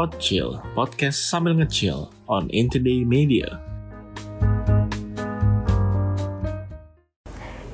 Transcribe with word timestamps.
Podchill, 0.00 0.56
podcast 0.72 1.28
sambil 1.28 1.60
ngecil 1.60 2.08
on 2.24 2.48
Intoday 2.56 3.04
Media. 3.04 3.60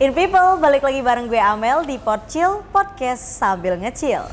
In 0.03 0.11
People, 0.11 0.59
balik 0.59 0.83
lagi 0.83 1.07
bareng 1.07 1.31
gue 1.31 1.39
Amel 1.39 1.87
di 1.87 2.03
Podchill, 2.03 2.67
podcast 2.75 3.23
sambil 3.23 3.79
ngecil. 3.79 4.27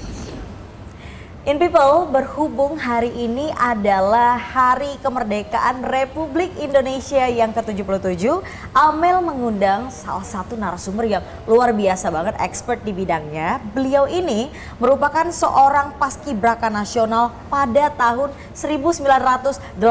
In 1.43 1.59
People, 1.59 2.07
berhubung 2.07 2.79
hari 2.79 3.11
ini 3.19 3.51
adalah 3.59 4.39
Hari 4.39 4.95
Kemerdekaan 5.03 5.83
Republik 5.83 6.55
Indonesia 6.55 7.27
yang 7.27 7.51
ke-77, 7.51 8.39
Amel 8.71 9.19
mengundang 9.19 9.91
salah 9.91 10.23
satu 10.23 10.55
narasumber 10.55 11.03
yang 11.03 11.19
luar 11.43 11.75
biasa 11.75 12.07
banget, 12.15 12.39
expert 12.39 12.79
di 12.87 12.95
bidangnya. 12.95 13.59
Beliau 13.75 14.07
ini 14.07 14.55
merupakan 14.79 15.27
seorang 15.27 15.99
paskibraka 15.99 16.71
nasional 16.71 17.35
pada 17.51 17.91
tahun 17.91 18.31
1985. 18.55 19.83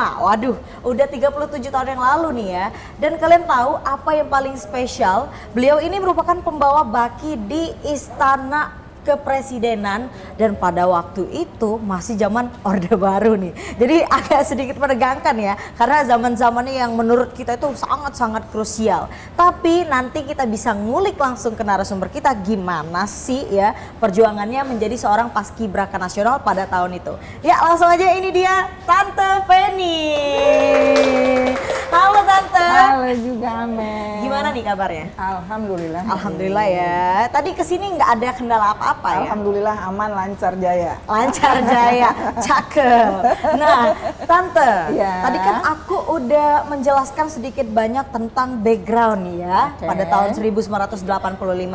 Waduh, 0.00 0.56
udah 0.80 1.06
37 1.12 1.68
tahun 1.68 1.92
yang 1.92 2.00
lalu 2.00 2.28
nih 2.40 2.48
ya. 2.56 2.66
Dan 2.96 3.20
kalian 3.20 3.44
tahu 3.44 3.84
apa 3.84 4.16
yang 4.16 4.32
paling 4.32 4.56
spesial? 4.56 5.28
Beliau 5.52 5.76
ini 5.76 6.00
merupakan 6.00 6.40
pembawa 6.40 6.88
baki 6.88 7.36
di 7.36 7.68
Istana 7.84 8.87
kepresidenan 9.08 10.12
dan 10.36 10.52
pada 10.52 10.84
waktu 10.84 11.24
itu 11.32 11.80
masih 11.80 12.20
zaman 12.20 12.52
Orde 12.60 12.92
Baru 12.92 13.40
nih. 13.40 13.56
Jadi 13.80 13.96
agak 14.20 14.44
sedikit 14.44 14.76
menegangkan 14.76 15.32
ya 15.40 15.56
karena 15.80 16.04
zaman-zamannya 16.04 16.76
yang 16.76 16.92
menurut 16.92 17.32
kita 17.32 17.56
itu 17.56 17.72
sangat-sangat 17.72 18.52
krusial. 18.52 19.08
Tapi 19.32 19.88
nanti 19.88 20.28
kita 20.28 20.44
bisa 20.44 20.76
ngulik 20.76 21.16
langsung 21.16 21.56
ke 21.56 21.64
narasumber 21.64 22.12
kita 22.12 22.36
gimana 22.44 23.08
sih 23.08 23.48
ya 23.48 23.72
perjuangannya 23.96 24.68
menjadi 24.68 25.00
seorang 25.00 25.32
paskibraka 25.32 25.96
nasional 25.96 26.44
pada 26.44 26.68
tahun 26.68 27.00
itu. 27.00 27.16
Ya 27.40 27.56
langsung 27.64 27.88
aja 27.88 28.12
ini 28.12 28.28
dia 28.28 28.68
Tante 28.84 29.48
Feni. 29.48 30.04
Halo 31.88 32.20
Tante. 32.26 32.68
Halo 32.68 33.10
juga 33.16 33.64
Amel. 33.64 34.20
Gimana 34.20 34.52
nih 34.52 34.64
kabarnya? 34.66 35.06
Alhamdulillah. 35.16 36.02
Alhamdulillah 36.04 36.66
ya. 36.68 37.00
Tadi 37.32 37.56
ke 37.56 37.64
sini 37.64 37.96
nggak 37.96 38.10
ada 38.20 38.28
kendala 38.36 38.66
apa-apa 38.76 38.97
ya? 39.00 39.18
Alhamdulillah 39.24 39.76
aman 39.86 40.10
lancar 40.10 40.52
jaya. 40.56 40.94
Lancar 41.04 41.56
jaya, 41.62 42.10
cakep. 42.46 43.12
Nah, 43.54 43.94
Tante, 44.24 44.72
Iya. 44.92 45.12
tadi 45.22 45.38
kan 45.38 45.56
aku 45.62 45.96
udah 46.14 46.66
menjelaskan 46.66 47.26
sedikit 47.28 47.64
banyak 47.64 48.10
tentang 48.10 48.58
background 48.58 49.20
nih 49.24 49.36
ya 49.42 49.60
Oke. 49.74 49.86
pada 49.86 50.04
tahun 50.04 50.28
1985 50.34 51.06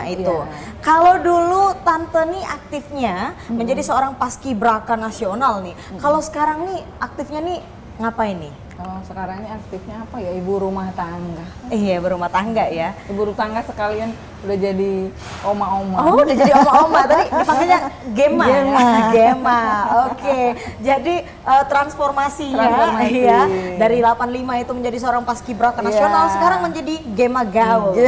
itu. 0.09 0.35
Iya. 0.35 0.45
Kalau 0.79 1.15
dulu 1.19 1.63
Tante 1.81 2.21
nih 2.25 2.43
aktifnya 2.43 3.15
menjadi 3.47 3.81
seorang 3.81 4.15
paskibraka 4.15 4.93
nasional 4.93 5.61
nih. 5.61 5.75
Kalau 5.97 6.19
sekarang 6.19 6.67
nih 6.67 6.81
aktifnya 6.99 7.39
nih 7.39 7.59
ngapain 7.93 8.37
nih? 8.39 8.53
Kalau 8.73 8.97
sekarang 9.05 9.37
ini 9.39 9.49
aktifnya 9.49 9.95
apa 10.01 10.17
ya? 10.17 10.31
Ibu 10.33 10.53
rumah 10.59 10.89
tangga. 10.91 11.45
Iya, 11.69 12.01
berumah 12.01 12.27
tangga 12.27 12.65
ya. 12.65 12.97
Ibu 13.05 13.21
rumah 13.23 13.37
tangga 13.37 13.61
sekalian 13.61 14.09
udah 14.43 14.57
jadi 14.59 15.07
oma-oma. 15.41 15.97
Oh, 16.03 16.19
udah 16.19 16.35
jadi 16.35 16.51
oma-oma. 16.53 16.99
Tadi 17.07 17.31
dipanggilnya 17.31 17.79
Gema. 18.11 18.43
ya? 18.43 18.59
Gema. 18.59 18.81
Gema. 19.15 19.61
Oke. 20.09 20.39
Jadi 20.81 21.15
eh, 21.23 21.63
transformasinya 21.63 22.59
Transformasi. 22.59 23.21
ya 23.21 23.41
dari 23.77 23.97
85 24.01 24.27
itu 24.59 24.71
menjadi 24.73 24.97
seorang 24.99 25.23
paskibraka 25.23 25.79
Iya. 25.79 25.87
nasional 25.87 26.23
sekarang 26.29 26.59
menjadi 26.61 26.95
Gema 27.13 27.41
Gaul. 27.45 27.93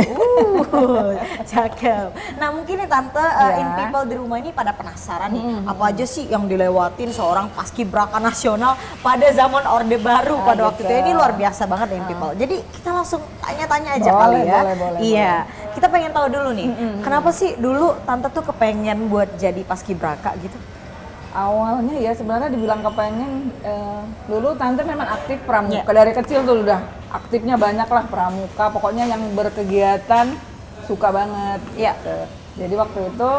Uh, 0.65 1.15
cakep. 1.45 2.11
Nah, 2.35 2.51
mungkin 2.51 2.75
nih 2.75 2.89
tante 2.89 3.15
eh, 3.15 3.31
Iya. 3.31 3.55
in 3.55 3.67
people 3.77 4.03
di 4.03 4.15
rumah 4.17 4.37
ini 4.37 4.51
pada 4.51 4.71
penasaran 4.71 5.31
nih 5.31 5.43
apa 5.63 5.83
aja 5.87 6.03
sih 6.03 6.27
yang 6.27 6.43
dilewatin 6.45 7.09
seorang 7.09 7.47
paskibraka 7.49 8.19
nasional 8.19 8.75
pada 8.99 9.23
zaman 9.31 9.63
Orde 9.63 9.95
Baru 9.95 10.35
Ah, 10.35 10.43
pada 10.55 10.63
waktu 10.65 10.81
itu. 10.81 10.93
Ini 10.95 11.11
luar 11.11 11.31
biasa 11.33 11.63
banget 11.63 11.87
in 11.91 12.03
people. 12.03 12.31
Jadi 12.33 12.55
kita 12.71 12.89
langsung 12.91 13.21
tanya-tanya 13.37 13.89
aja 13.93 14.09
Boleh, 14.09 14.21
kali 14.21 14.39
ya. 14.41 14.57
boleh, 14.57 14.75
boleh, 14.75 14.99
iya. 15.01 15.33
Kita 15.71 15.85
pengen 15.85 16.09
tahu 16.09 16.27
dulu 16.29 16.49
nih, 16.51 16.67
kenapa 16.99 17.29
sih 17.29 17.53
dulu 17.55 17.99
tante 18.01 18.27
tuh 18.29 18.43
kepengen 18.43 19.05
buat 19.05 19.27
jadi 19.35 19.59
paskibraka 19.61 20.31
gitu? 20.39 20.55
Awalnya 21.29 21.99
ya 21.99 22.15
sebenarnya 22.15 22.47
dibilang 22.47 22.79
kepengen 22.79 23.51
eh, 23.59 24.01
dulu 24.25 24.55
tante 24.55 24.81
memang 24.81 25.03
aktif 25.11 25.43
pramuka 25.43 25.83
Iya. 25.83 25.91
dari 25.93 26.11
kecil 26.15 26.39
tuh 26.41 26.63
udah 26.63 26.79
aktifnya 27.11 27.59
banyak 27.59 27.83
lah 27.85 28.07
pramuka 28.07 28.71
pokoknya 28.71 29.03
yang 29.05 29.19
berkegiatan 29.35 30.31
suka 30.83 31.11
banget 31.11 31.59
Iya. 31.75 31.91
gitu. 31.91 32.17
jadi 32.55 32.73
waktu 32.79 32.99
itu 33.11 33.31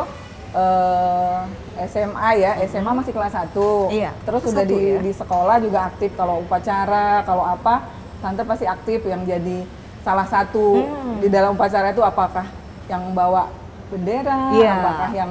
eh, 0.57 1.39
SMA 1.87 2.31
ya 2.35 2.51
SMA 2.65 2.91
masih 2.91 3.13
kelas 3.13 3.35
1 3.35 3.93
Iya, 3.93 4.11
terus 4.23 4.43
kelas 4.43 4.53
udah 4.53 4.65
di, 4.65 4.81
ya. 4.81 4.99
di 4.99 5.13
sekolah 5.13 5.57
juga 5.59 5.79
aktif 5.87 6.11
kalau 6.13 6.41
upacara 6.41 7.21
kalau 7.23 7.45
apa 7.45 7.85
tante 8.19 8.43
pasti 8.43 8.65
aktif 8.65 9.05
yang 9.05 9.23
jadi 9.23 9.69
salah 10.01 10.25
satu 10.25 10.81
Hmm. 10.81 11.19
di 11.19 11.29
dalam 11.29 11.53
upacara 11.53 11.91
itu 11.91 12.01
apakah 12.01 12.47
yang 12.87 13.13
bawa 13.13 13.53
bendera 13.87 14.51
Iya. 14.53 14.73
apakah 14.75 15.11
yang 15.13 15.31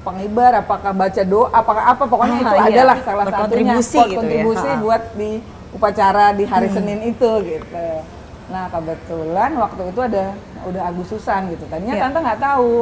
pengibar 0.00 0.52
apakah 0.56 0.92
baca 0.94 1.22
doa 1.22 1.48
apakah 1.50 1.84
apa 1.86 2.04
pokoknya 2.06 2.34
Ah, 2.34 2.40
itu 2.40 2.54
iya. 2.54 2.64
adalah 2.72 2.96
salah 3.02 3.24
satunya 3.26 3.74
gitu 3.76 3.96
ya. 3.98 4.16
kontribusi 4.16 4.68
Ha. 4.68 4.78
buat 4.78 5.02
di 5.12 5.30
upacara 5.70 6.26
di 6.32 6.44
hari 6.44 6.68
Senin 6.68 7.00
itu 7.04 7.30
gitu 7.42 7.86
nah 8.48 8.66
kebetulan 8.66 9.50
waktu 9.54 9.82
itu 9.86 10.00
ada 10.00 10.24
udah 10.60 10.82
Agustusan 10.84 11.40
gitu 11.50 11.64
tadinya 11.66 11.94
Iya. 11.94 12.02
tante 12.02 12.18
nggak 12.20 12.40
tahu 12.40 12.72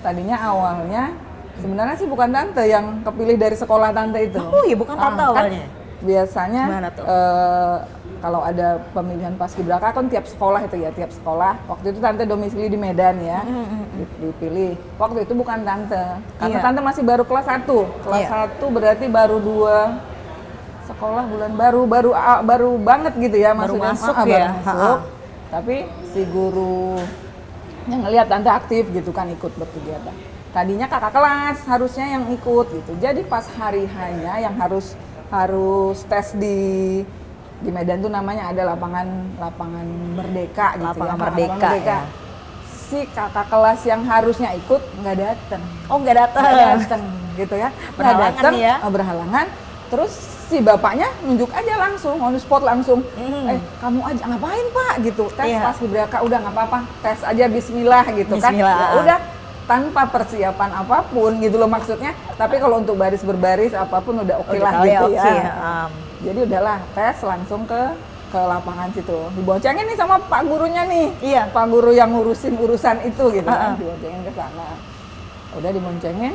tadinya 0.00 0.36
awalnya 0.40 1.04
sebenarnya 1.60 1.94
sih 1.94 2.04
bukan 2.04 2.28
tante 2.28 2.64
yang 2.64 2.84
kepilih 3.00 3.36
dari 3.36 3.54
sekolah 3.54 3.90
tante 3.90 4.18
itu 4.22 4.40
Oh 4.40 4.62
iya, 4.62 4.74
bukan 4.74 4.94
tante 4.94 5.20
Ah, 5.20 5.28
kan 5.28 5.44
awalnya. 5.46 5.66
biasanya 6.00 6.62
Gimana 6.66 6.88
tuh? 6.90 7.04
eh, 7.04 7.76
kalau 8.18 8.40
ada 8.42 8.68
pemilihan 8.90 9.32
paskibraka 9.34 9.88
kan 9.90 10.04
tiap 10.06 10.24
sekolah 10.24 10.60
itu 10.62 10.76
ya 10.78 10.90
tiap 10.90 11.08
sekolah 11.10 11.56
waktu 11.66 11.86
itu 11.90 11.98
tante 11.98 12.22
domisili 12.22 12.66
di 12.66 12.76
Medan 12.76 13.16
ya 13.18 13.40
di- 13.90 14.08
dipilih 14.20 14.76
waktu 14.96 15.18
itu 15.22 15.32
bukan 15.32 15.60
tante 15.60 16.04
karena 16.36 16.52
Iya. 16.52 16.60
tante 16.62 16.80
masih 16.80 17.02
baru 17.02 17.22
kelas 17.22 17.46
1 17.46 17.64
kelas 18.00 18.20
Iya. 18.22 18.28
1 18.28 18.64
berarti 18.66 19.06
baru 19.06 19.36
dua 19.38 19.76
sekolah 20.82 21.24
bulan 21.24 21.52
baru 21.54 21.82
baru 21.86 22.10
ah, 22.12 22.40
baru 22.42 22.76
banget 22.76 23.12
gitu 23.16 23.36
ya 23.38 23.52
Baru 23.52 23.76
maksudnya 23.76 23.88
masuk 23.90 24.14
Ah, 24.14 24.24
ya. 24.24 24.28
baru 24.28 24.52
masuk. 24.54 24.68
Ha-ha. 24.68 24.92
tapi 25.50 25.76
si 26.06 26.20
guru 26.26 27.00
yang 27.86 28.00
ngelihat 28.02 28.26
tante 28.26 28.48
aktif 28.48 28.84
gitu 28.86 29.10
kan 29.10 29.26
ikut 29.26 29.50
berkegiatan 29.50 30.12
tadinya 30.50 30.84
kakak 30.84 31.12
kelas 31.12 31.58
harusnya 31.64 32.06
yang 32.10 32.24
ikut 32.28 32.66
gitu 32.68 32.92
jadi 32.98 33.20
pas 33.24 33.46
hari 33.52 33.86
hanya 33.88 34.38
yang 34.40 34.54
harus 34.54 34.98
harus 35.28 36.02
tes 36.04 36.34
di 36.34 36.58
di 37.56 37.70
Medan 37.70 38.00
tuh 38.00 38.08
namanya 38.08 38.48
ada 38.48 38.66
lapangan 38.66 39.06
lapangan 39.36 39.86
Merdeka 40.16 40.74
gitu 40.74 40.96
Lapangan 40.96 41.12
ya 41.12 41.48
Merdeka, 41.48 41.70
ya. 41.76 42.00
si 42.82 43.04
kakak 43.06 43.46
kelas 43.46 43.80
yang 43.84 44.02
harusnya 44.02 44.50
ikut 44.54 44.80
nggak 44.98 45.16
datang 45.16 45.62
Oh 45.86 45.96
nggak 45.96 46.16
datang. 46.18 46.42
nggak 46.42 46.58
datang 46.78 47.02
gitu 47.36 47.54
ya 47.54 47.68
nggak 47.94 48.16
datang 48.18 48.52
ya. 48.54 48.74
eh, 48.76 48.90
berhalangan 48.90 49.46
terus 49.86 50.12
si 50.46 50.58
bapaknya 50.58 51.06
nunjuk 51.22 51.46
aja 51.48 51.74
langsung 51.78 52.18
on 52.18 52.32
the 52.32 52.40
spot 52.40 52.62
langsung 52.62 53.06
Hmm. 53.14 53.46
eh 53.48 53.60
kamu 53.78 54.02
aja 54.02 54.22
ngapain 54.26 54.66
pak 54.68 54.94
gitu 55.04 55.24
tes 55.30 55.46
Iya. 55.46 55.62
pas 55.62 55.76
Gibraka 55.76 56.18
udah 56.20 56.38
nggak 56.42 56.54
apa-apa 56.56 56.78
tes 57.00 57.18
aja 57.22 57.44
Bismillah 57.46 58.04
gitu 58.10 58.34
Bismillah. 58.34 58.74
kan 58.74 58.82
ya 58.82 58.98
udah 58.98 59.18
tanpa 59.68 60.02
persiapan 60.08 60.70
apa 60.84 61.04
pun 61.08 61.36
gitu 61.40 61.56
loh 61.60 61.70
maksudnya. 61.70 62.12
Tapi 62.36 62.60
kalau 62.60 62.80
untuk 62.80 62.96
baris 62.96 63.22
berbaris 63.24 63.72
apa 63.76 63.98
pun 64.00 64.22
udah 64.24 64.36
oke 64.40 64.54
Udah 64.56 64.62
lah 64.64 64.72
ya, 64.84 65.00
gitu 65.04 65.08
ya. 65.16 65.52
Um, 65.58 65.90
jadi 66.20 66.38
udahlah 66.44 66.78
tes 66.92 67.16
langsung 67.24 67.64
ke 67.64 67.82
ke 68.30 68.38
lapangan 68.40 68.88
situ. 68.94 69.18
Diboncengin 69.34 69.84
nih 69.90 69.98
sama 69.98 70.16
pak 70.22 70.42
gurunya 70.46 70.86
nih. 70.86 71.06
Iya. 71.18 71.42
pak 71.50 71.66
guru 71.66 71.90
yang 71.90 72.14
ngurusin 72.14 72.54
urusan 72.54 72.96
itu 73.02 73.24
gitu 73.34 73.48
Ah, 73.50 73.54
ah. 73.54 73.58
kan 73.58 73.70
diboncengin 73.80 74.20
ke 74.22 74.32
sana. 74.38 74.68
Udah 75.58 75.70
diboncengin 75.74 76.34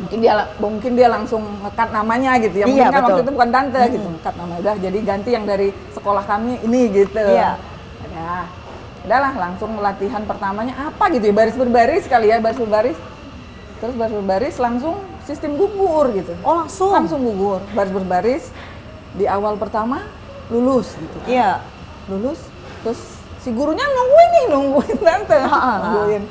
mungkin 0.00 0.18
dia 0.24 0.32
mungkin 0.56 0.92
dia 0.96 1.08
langsung 1.12 1.42
ngekat 1.60 1.88
namanya 1.92 2.40
gitu 2.40 2.56
ya. 2.62 2.66
Mungkin 2.68 2.84
Iya, 2.84 2.94
kan 2.94 3.02
waktu 3.04 3.22
itu 3.26 3.32
bukan 3.36 3.50
tante 3.52 3.80
gitu 3.92 4.08
ngekat 4.08 4.34
nama. 4.36 4.54
Udah 4.60 4.74
jadi 4.80 4.98
ganti 5.04 5.30
yang 5.34 5.44
dari 5.44 5.68
sekolah 5.92 6.24
kami 6.24 6.52
ini 6.64 6.80
gitu. 7.04 7.20
Iya. 7.20 7.56
udah 8.00 8.42
udahlah 9.02 9.32
langsung 9.34 9.76
latihan 9.76 10.22
pertamanya 10.22 10.74
apa 10.86 11.04
gitu 11.10 11.24
ya 11.24 11.34
baris 11.34 11.54
berbaris 11.54 12.04
kali 12.04 12.28
ya 12.28 12.36
baris 12.36 12.56
berbaris 12.56 12.98
terus 13.78 13.94
baris 13.94 14.14
berbaris 14.14 14.56
langsung 14.56 14.96
sistem 15.22 15.56
gugur 15.56 16.12
gitu 16.12 16.36
oh 16.42 16.60
langsung. 16.60 16.92
langsung 16.92 17.20
gugur 17.22 17.64
baris 17.70 17.90
berbaris 17.90 18.44
di 19.12 19.24
awal 19.24 19.56
pertama 19.56 20.04
lulus 20.46 20.92
gitu 20.92 21.16
kan. 21.18 21.28
Iya. 21.28 21.50
lulus 22.06 22.40
terus 22.82 23.00
si 23.38 23.48
gurunya 23.50 23.82
nungguin 23.82 24.30
nih 24.30 24.44
nungguin 24.50 24.98
tante 24.98 25.36
Ah, 25.38 25.48
ah, 25.48 25.56
ah. 25.56 25.76
nungguin 25.86 26.22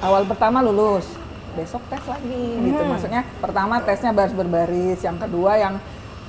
awal 0.00 0.22
pertama 0.24 0.58
lulus 0.60 1.06
besok 1.52 1.80
tes 1.86 2.00
lagi 2.02 2.44
gitu 2.58 2.76
Hmm. 2.76 2.90
maksudnya 2.90 3.22
pertama 3.38 3.80
tesnya 3.80 4.10
baris 4.10 4.32
berbaris 4.32 5.00
yang 5.00 5.16
kedua 5.16 5.56
yang 5.56 5.74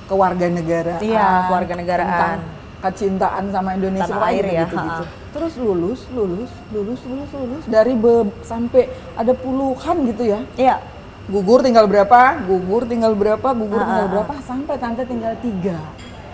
kewarganegaraan 0.04 1.00
Iya, 1.00 1.48
kewarganegaraan. 1.48 2.08
tentang 2.08 2.40
kecintaan 2.84 3.48
sama 3.48 3.72
Indonesia 3.72 4.12
Tanah 4.12 4.28
air 4.28 4.44
ya, 4.44 4.62
gitu, 4.62 4.76
gitu. 4.76 5.02
terus 5.32 5.52
lulus 5.56 6.00
lulus 6.12 6.52
lulus 6.68 7.00
lulus 7.02 7.30
lulus 7.32 7.62
dari 7.64 7.96
be- 7.96 8.28
sampai 8.42 8.86
ada 9.16 9.32
puluhan 9.32 9.96
gitu 10.06 10.22
ya 10.26 10.40
Iya. 10.54 10.76
gugur 11.24 11.64
tinggal 11.64 11.88
berapa, 11.88 12.44
gugur 12.44 12.84
tinggal 12.84 13.16
berapa, 13.16 13.48
gugur 13.50 13.80
Ah, 13.80 13.86
tinggal 13.86 14.06
ah, 14.06 14.12
berapa, 14.12 14.34
sampai 14.44 14.76
tante 14.76 15.02
tinggal 15.02 15.32
tiga. 15.40 15.80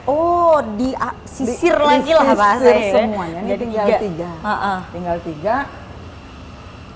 Oh, 0.03 0.59
di 0.75 0.91
sisir 1.23 1.71
Di- 1.71 1.87
lagi 1.87 2.11
lah 2.11 2.35
bahasanya. 2.35 2.75
ya. 2.75 2.91
semuanya. 2.91 3.39
Ini 3.39 3.49
Jadi 3.49 3.61
tinggal 3.63 3.87
tiga. 4.03 4.31
Heeh. 4.43 4.79
Tinggal 4.91 5.17
tiga. 5.23 5.57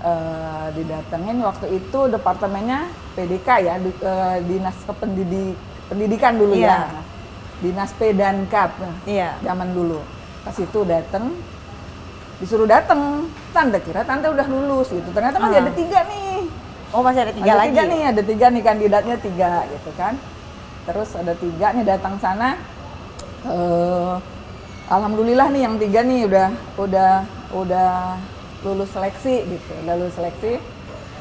eh, 0.05 0.67
didatengin 0.75 1.39
waktu 1.41 1.67
itu 1.75 2.01
departemennya 2.09 2.81
PDK 3.15 3.49
ya, 3.63 3.75
di- 3.79 4.01
eh, 4.03 4.37
dinas 4.45 4.77
Kependidi- 4.85 5.57
pendidikan 5.87 6.35
dulu 6.35 6.53
Iya. 6.53 6.69
ya, 6.69 7.01
dinas 7.65 7.91
P 7.97 8.13
dan 8.13 8.45
Kap. 8.53 8.77
Iya. 9.09 9.41
zaman 9.41 9.73
dulu. 9.73 10.05
Pas 10.45 10.53
itu 10.61 10.81
dateng, 10.85 11.33
disuruh 12.37 12.69
dateng, 12.69 13.33
tante 13.57 13.81
kira 13.81 14.05
tante 14.05 14.29
udah 14.29 14.45
lulus 14.45 14.93
gitu. 14.93 15.09
Ternyata 15.17 15.41
masih 15.41 15.57
Ah. 15.57 15.65
ada 15.65 15.73
tiga 15.73 16.01
nih. 16.05 16.45
Oh, 16.93 17.01
masih 17.03 17.21
ada 17.25 17.33
tiga 17.33 17.49
ada 17.49 17.59
lagi. 17.65 17.69
tiga 17.73 17.83
nih, 17.89 18.03
ada 18.07 18.23
tiga 18.23 18.47
nih 18.53 18.63
kandidatnya 18.63 19.17
tiga 19.19 19.51
gitu 19.73 19.91
kan. 19.97 20.15
Terus 20.85 21.11
ada 21.17 21.33
tiga 21.33 21.67
nih 21.73 21.85
datang 21.89 22.21
sana. 22.21 22.61
eh 23.45 24.15
Alhamdulillah 24.85 25.49
nih 25.49 25.63
yang 25.65 25.77
tiga 25.81 26.05
nih 26.05 26.29
udah 26.29 26.49
udah 26.77 27.13
udah 27.57 28.21
lulus 28.65 28.93
seleksi 28.93 29.49
gitu, 29.49 29.73
udah 29.85 29.95
lulus 29.97 30.13
seleksi. 30.13 30.61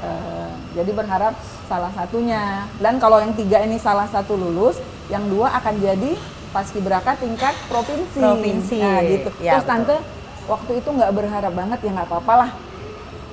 Eh, 0.03 0.51
jadi 0.75 0.91
berharap 0.91 1.31
salah 1.71 1.87
satunya. 1.95 2.67
Dan 2.83 2.99
kalau 2.99 3.23
yang 3.23 3.31
tiga 3.31 3.63
ini 3.63 3.79
salah 3.79 4.03
satu 4.11 4.35
lulus, 4.35 4.83
yang 5.07 5.23
dua 5.31 5.55
akan 5.63 5.79
jadi 5.79 6.19
paskibraka 6.53 7.17
tingkat 7.17 7.57
provinsi. 7.65 8.19
Provinsi. 8.19 8.77
Nah 8.77 9.01
gitu. 9.01 9.29
Ya, 9.37 9.57
Terus 9.57 9.65
tante 9.65 9.95
waktu 10.45 10.71
itu 10.77 10.89
nggak 10.89 11.11
berharap 11.11 11.51
banget 11.51 11.79
ya 11.81 11.91
nggak 11.91 12.07
apa-apa 12.07 12.33
lah. 12.37 12.51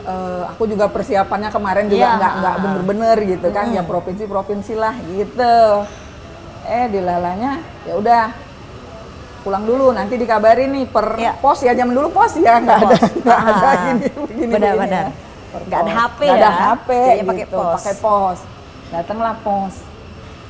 Eh, 0.01 0.43
aku 0.49 0.65
juga 0.65 0.89
persiapannya 0.89 1.51
kemarin 1.51 1.85
juga 1.85 2.01
Iya, 2.03 2.17
nggak 2.17 2.33
nggak 2.35 2.51
ah. 2.51 2.61
bener-bener 2.65 3.17
gitu 3.29 3.49
kan 3.51 3.69
ya 3.69 3.85
provinsi 3.85 4.25
provinsi 4.25 4.73
lah 4.73 4.97
gitu 5.07 5.85
eh 6.63 6.89
dilalanya 6.89 7.61
ya 7.85 7.95
udah 7.95 8.33
pulang 9.41 9.61
dulu 9.63 9.93
nanti 9.93 10.17
dikabarin 10.17 10.73
nih 10.73 10.87
per 10.87 11.17
Iya. 11.17 11.37
pos 11.37 11.61
ya 11.61 11.73
zaman 11.73 11.93
dulu 11.93 12.09
pos 12.11 12.33
ya 12.35 12.57
nggak 12.59 12.79
ada 12.79 12.97
nggak 12.97 13.41
ada 13.43 13.61
Ah. 13.61 13.77
gini 13.83 14.05
begini 14.25 14.53
Benar-benar. 14.53 15.05
ya. 15.05 15.59
Nggak 15.61 15.81
ada. 15.83 15.91
HP 15.93 16.21
Nggak 16.23 16.33
ada 16.33 16.49
ya, 16.49 16.65
HP 16.71 16.89
jadinya 16.91 17.25
pakai 17.27 17.41
gitu 17.43 17.57
pos. 17.57 17.75
pakai 17.77 17.95
pos 17.99 18.39
datanglah 18.91 19.35
pos 19.39 19.75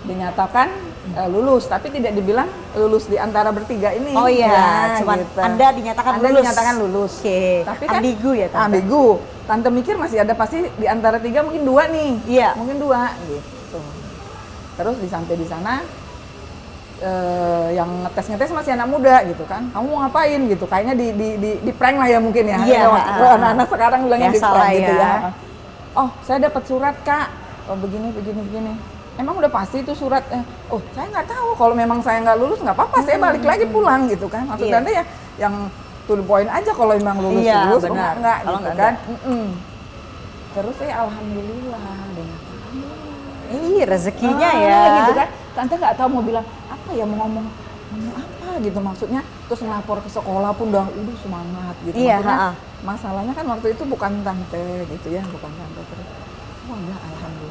dinyatakan 0.05 0.69
eh, 1.17 1.29
lulus. 1.29 1.69
Tapi 1.69 1.93
tidak 1.93 2.13
dibilang 2.17 2.49
lulus 2.77 3.05
di 3.11 3.17
antara 3.21 3.53
bertiga 3.53 3.93
ini. 3.93 4.17
Oh 4.17 4.29
iya, 4.31 4.49
Ya, 4.49 4.69
cuman 5.03 5.19
gitu. 5.21 5.39
Anda 5.41 5.67
dinyatakan 5.77 6.13
Anda 6.17 6.29
lulus. 6.29 6.41
dinyatakan 6.41 6.75
lulus. 6.81 7.13
Oke, 7.21 7.45
tapi 7.67 7.85
kan 7.85 8.01
ambigu 8.01 8.31
ya, 8.37 8.49
Tante? 8.49 8.65
ambigu. 8.81 9.07
Tante 9.45 9.69
mikir 9.69 9.95
masih 9.99 10.23
ada 10.23 10.33
pasti 10.39 10.63
di 10.79 10.87
antara 10.87 11.19
tiga 11.19 11.43
mungkin 11.43 11.63
dua 11.67 11.91
nih. 11.91 12.11
Iya. 12.29 12.51
mungkin 12.55 12.79
dua 12.79 13.13
gitu. 13.27 13.81
Terus 14.79 14.97
di 15.03 15.09
sampai 15.11 15.35
di 15.37 15.45
sana 15.45 15.85
eh, 17.03 17.69
yang 17.77 17.91
ngetes 18.07 18.27
ngetes 18.31 18.51
masih 18.55 18.73
anak 18.79 18.89
muda 18.89 19.21
gitu 19.29 19.45
kan. 19.45 19.69
Kamu 19.75 19.87
mau 19.91 19.99
ngapain 20.07 20.41
gitu. 20.49 20.65
Kayaknya 20.65 20.95
di 20.97 21.07
di 21.13 21.29
di, 21.37 21.51
di 21.61 21.73
prank 21.75 21.99
lah 21.99 22.09
ya 22.09 22.19
mungkin 22.23 22.45
ya. 22.49 22.59
Iya, 22.65 22.81
anak-anak 23.37 23.67
sekarang 23.69 24.01
bilangnya 24.07 24.31
di 24.33 24.41
prank 24.41 24.73
gitu 24.73 24.95
ya. 24.97 25.13
ya. 25.27 25.31
Oh 25.99 26.09
saya 26.23 26.39
dapat 26.47 26.63
surat 26.71 26.95
kak. 27.03 27.29
Oh 27.69 27.77
begini 27.77 28.15
begini 28.15 28.41
begini 28.47 28.73
emang 29.17 29.35
udah 29.37 29.49
pasti 29.49 29.81
itu 29.81 29.93
surat 29.93 30.23
eh, 30.29 30.43
oh 30.69 30.79
saya 30.93 31.09
nggak 31.09 31.27
tahu. 31.27 31.49
Kalau 31.55 31.75
memang 31.75 31.99
saya 32.01 32.21
nggak 32.21 32.37
lulus 32.37 32.61
nggak 32.61 32.73
apa-apa 32.73 32.99
saya 33.01 33.17
balik 33.17 33.43
lagi 33.43 33.65
pulang 33.67 34.07
gitu 34.07 34.27
kan. 34.27 34.47
Maksud 34.47 34.67
Iya. 34.67 34.75
tante 34.77 34.91
ya 34.93 35.05
yang 35.39 35.55
to 36.05 36.15
the 36.15 36.23
point 36.23 36.47
aja 36.47 36.71
kalau 36.71 36.93
memang 36.93 37.17
lulus 37.19 37.43
Iya, 37.43 37.59
lulus 37.67 37.83
benar. 37.85 38.15
enggak 38.15 38.15
enggak 38.17 38.39
gitu 38.61 38.71
kan. 38.77 38.95
Mm-mm. 39.09 39.45
terus 40.51 40.75
saya 40.77 40.95
alhamdulillah 41.01 41.83
dengan 42.11 42.39
Ih, 43.51 43.83
rezekinya 43.83 44.47
Ah, 44.47 44.55
ya. 44.57 44.81
gitu 45.01 45.13
kan. 45.13 45.29
Tante 45.53 45.75
nggak 45.75 45.95
tahu 45.95 46.09
mau 46.09 46.23
bilang 46.23 46.43
apa 46.67 46.91
ya 46.91 47.03
mau 47.03 47.19
ngomong 47.21 47.47
ngomong 47.91 48.15
apa? 48.17 48.49
Gitu 48.59 48.79
maksudnya. 48.79 49.21
Terus 49.47 49.61
ngelapor 49.61 49.99
ke 49.99 50.07
sekolah 50.09 50.55
pun 50.55 50.71
udah 50.71 50.87
udah 50.87 51.17
semangat 51.19 51.75
gitu. 51.83 51.99
Iya, 51.99 52.19
Maksudnya, 52.19 52.37
ha-ha. 52.37 52.51
masalahnya 52.81 53.33
kan 53.33 53.47
waktu 53.49 53.75
itu 53.75 53.83
bukan 53.85 54.23
tante 54.23 54.65
gitu 54.87 55.09
ya 55.11 55.23
bukan 55.25 55.51
tante 55.51 55.83
terus. 55.85 56.07
Wah 56.67 56.79
ya 56.81 56.97
alhamdulillah 57.01 57.50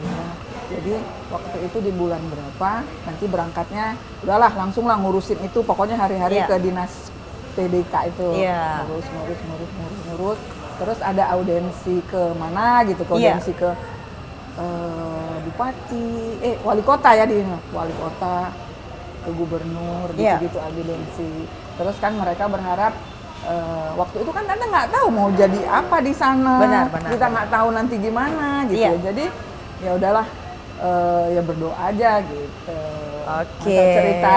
jadi 0.69 0.93
waktu 1.27 1.57
itu 1.65 1.77
di 1.81 1.91
bulan 1.91 2.21
berapa 2.23 2.71
nanti 3.03 3.25
berangkatnya 3.25 3.85
udahlah 4.21 4.51
langsung 4.53 4.85
lah 4.85 4.95
ngurusin 4.95 5.41
itu 5.41 5.59
pokoknya 5.59 5.97
hari-hari 5.97 6.39
Iya. 6.39 6.47
ke 6.47 6.55
dinas 6.59 6.93
PDK 7.53 7.93
itu 8.07 8.27
Iya. 8.37 8.85
ngurus 8.85 9.07
ngurus 9.09 9.39
ngurus 9.41 9.71
ngurus 9.73 9.99
ngurus 10.05 10.39
terus 10.79 10.99
ada 11.01 11.23
audensi 11.29 11.99
ke 12.05 12.21
mana 12.33 12.85
gitu 12.85 13.01
ke 13.01 13.13
Iya. 13.13 13.35
audensi 13.35 13.51
ke 13.51 13.69
eh, 14.55 15.35
bupati 15.41 16.07
eh 16.39 16.55
wali 16.61 16.81
kota 16.81 17.09
ya 17.13 17.25
di 17.25 17.41
wali 17.71 17.93
kota 17.95 18.53
ke 19.19 19.29
gubernur 19.31 20.07
Iya. 20.13 20.37
gitu-gitu 20.37 20.57
audensi 20.59 21.31
terus 21.75 21.95
kan 21.97 22.13
mereka 22.13 22.45
berharap 22.45 22.93
eh, 23.41 23.89
waktu 23.95 24.21
itu 24.21 24.29
kan 24.29 24.43
tante 24.45 24.65
nggak 24.65 24.89
tahu 24.91 25.07
mau 25.09 25.27
jadi 25.31 25.59
apa 25.65 25.97
di 25.99 26.13
sana 26.13 26.59
Benar, 26.59 26.85
benar, 26.91 27.09
kita 27.09 27.25
nggak 27.25 27.47
tahu 27.49 27.67
nanti 27.71 27.95
gimana 27.97 28.47
gitu 28.67 28.79
Iya. 28.79 28.89
ya. 28.93 28.99
jadi 29.01 29.25
ya 29.79 29.91
udahlah 29.95 30.27
eh, 30.79 31.25
ya 31.31 31.41
berdoa 31.41 31.75
aja 31.77 32.11
gitu 32.21 32.79
Oke. 33.21 33.69
Masa 33.69 33.93
cerita 33.93 34.33